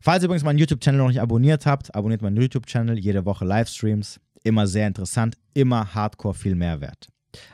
[0.00, 2.98] Falls ihr übrigens meinen YouTube-Channel noch nicht abonniert habt, abonniert meinen YouTube-Channel.
[2.98, 4.18] Jede Woche Livestreams.
[4.42, 7.10] Immer sehr interessant, immer hardcore viel Mehrwert.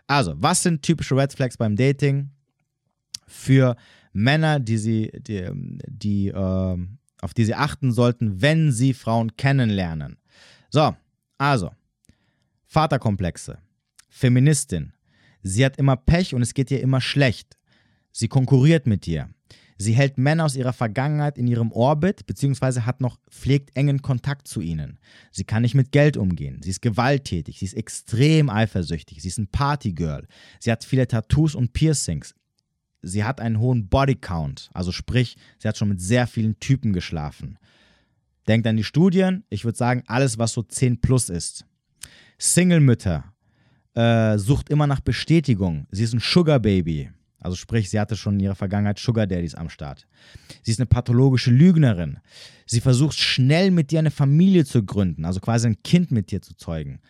[0.07, 2.31] Also, was sind typische Red Flags beim Dating
[3.27, 3.75] für
[4.13, 5.51] Männer, die sie, die,
[5.89, 6.77] die äh,
[7.23, 10.19] auf die sie achten sollten, wenn sie Frauen kennenlernen?
[10.69, 10.95] So,
[11.39, 11.71] also,
[12.67, 13.59] Vaterkomplexe,
[14.11, 14.93] Feministin,
[15.43, 17.57] sie hat immer Pech und es geht ihr immer schlecht.
[18.13, 19.31] Sie konkurriert mit dir.
[19.79, 24.47] Sie hält Männer aus ihrer Vergangenheit in ihrem Orbit, beziehungsweise hat noch, pflegt engen Kontakt
[24.47, 25.01] zu ihnen.
[25.33, 26.61] Sie kann nicht mit Geld umgehen.
[26.63, 27.59] Sie ist gewalttätig.
[27.59, 29.21] Sie ist extrem eifersüchtig.
[29.21, 30.29] Sie ist ein Partygirl.
[30.61, 32.35] Sie hat viele Tattoos und Piercings.
[33.03, 34.71] Sie hat einen hohen Bodycount.
[34.73, 37.59] Also sprich, sie hat schon mit sehr vielen Typen geschlafen.
[38.49, 39.45] Denkt an die Studien.
[39.51, 41.65] Ich würde sagen, alles, was so 10 plus ist.
[42.39, 43.25] Single-Mütter.
[43.95, 45.87] Äh, sucht immer nach Bestätigung.
[45.91, 47.11] Sie ist ein Sugar Baby.
[47.43, 50.07] Also sprich, sie hatte schon in ihrer Vergangenheit Sugar Daddies am Start.
[50.63, 52.19] Sie ist eine pathologische Lügnerin.
[52.67, 56.41] Sie versucht schnell mit dir eine Familie zu gründen, also quasi ein Kind mit dir
[56.41, 57.01] zu zeugen.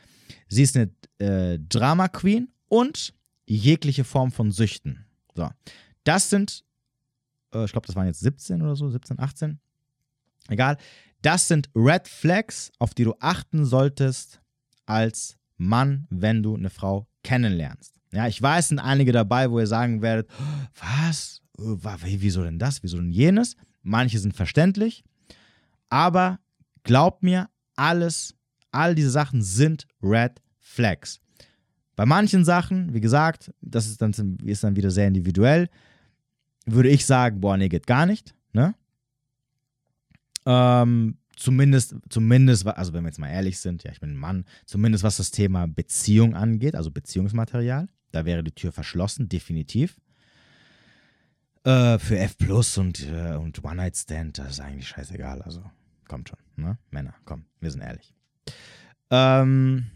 [0.49, 3.15] Sie ist eine äh, Drama Queen und
[3.47, 5.05] jegliche Form von Süchten.
[5.35, 5.51] So,
[6.05, 6.65] das sind,
[7.55, 9.61] äh, ich glaube, das waren jetzt 17 oder so, 17, 18.
[10.49, 10.77] Egal.
[11.23, 14.41] Das sind Red Flags, auf die du achten solltest
[14.87, 17.95] als Mann, wenn du eine Frau kennenlernst.
[18.13, 20.29] Ja, ich weiß, sind einige dabei, wo ihr sagen werdet,
[20.75, 21.41] was?
[21.57, 22.83] Wieso denn das?
[22.83, 23.57] Wieso denn jenes?
[23.83, 25.05] Manche sind verständlich,
[25.89, 26.39] aber
[26.83, 28.35] glaubt mir, alles,
[28.71, 31.21] all diese Sachen sind Red Flags.
[31.97, 34.13] Bei manchen Sachen, wie gesagt, das ist dann,
[34.45, 35.69] ist dann wieder sehr individuell,
[36.67, 38.35] würde ich sagen, boah, nee, geht gar nicht.
[38.53, 38.75] Ne?
[40.47, 44.45] Ähm, zumindest, zumindest, also wenn wir jetzt mal ehrlich sind, ja, ich bin ein Mann,
[44.65, 47.89] zumindest was das Thema Beziehung angeht, also Beziehungsmaterial.
[48.11, 49.99] Da wäre die Tür verschlossen, definitiv.
[51.65, 55.43] Äh, für F Plus und, äh, und One Night Stand, das ist eigentlich scheißegal.
[55.43, 55.63] Also,
[56.09, 56.77] kommt schon, ne?
[56.91, 58.13] Männer, komm, wir sind ehrlich.
[59.11, 59.87] Ähm,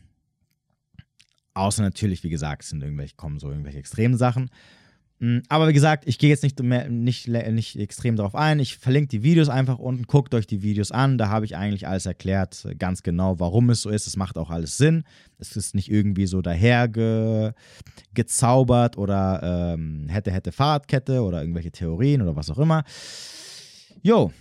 [1.56, 4.50] außer natürlich, wie gesagt, sind irgendwelche, kommen so irgendwelche extremen Sachen.
[5.18, 8.58] Mm, aber wie gesagt, ich gehe jetzt nicht, mehr, nicht, nicht extrem darauf ein.
[8.58, 11.16] Ich verlinke die Videos einfach unten, guckt euch die Videos an.
[11.16, 14.06] Da habe ich eigentlich alles erklärt, ganz genau, warum es so ist.
[14.06, 15.04] Es macht auch alles Sinn.
[15.38, 17.52] Es ist nicht irgendwie so daher ge,
[18.96, 22.84] oder ähm, hätte, hätte Fahrradkette oder irgendwelche Theorien oder was auch immer.
[24.02, 24.32] Jo,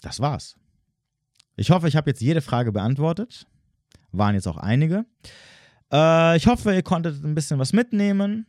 [0.00, 0.56] das war's.
[1.56, 3.46] Ich hoffe, ich habe jetzt jede Frage beantwortet.
[4.10, 5.04] Waren jetzt auch einige.
[5.92, 8.46] Äh, ich hoffe, ihr konntet ein bisschen was mitnehmen.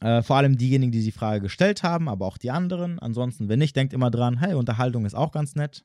[0.00, 2.98] Äh, vor allem diejenigen, die die Frage gestellt haben, aber auch die anderen.
[2.98, 5.84] Ansonsten, wenn nicht, denkt immer dran, hey, Unterhaltung ist auch ganz nett.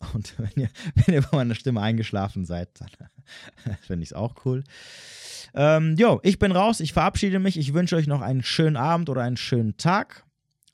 [0.12, 2.90] Und wenn ihr, wenn ihr bei meiner Stimme eingeschlafen seid, dann
[3.82, 4.62] finde ich es auch cool.
[5.54, 7.58] Ähm, jo, ich bin raus, ich verabschiede mich.
[7.58, 10.24] Ich wünsche euch noch einen schönen Abend oder einen schönen Tag.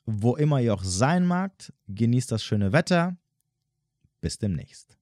[0.05, 3.17] Wo immer ihr auch sein magt, genießt das schöne Wetter.
[4.21, 4.99] Bis demnächst.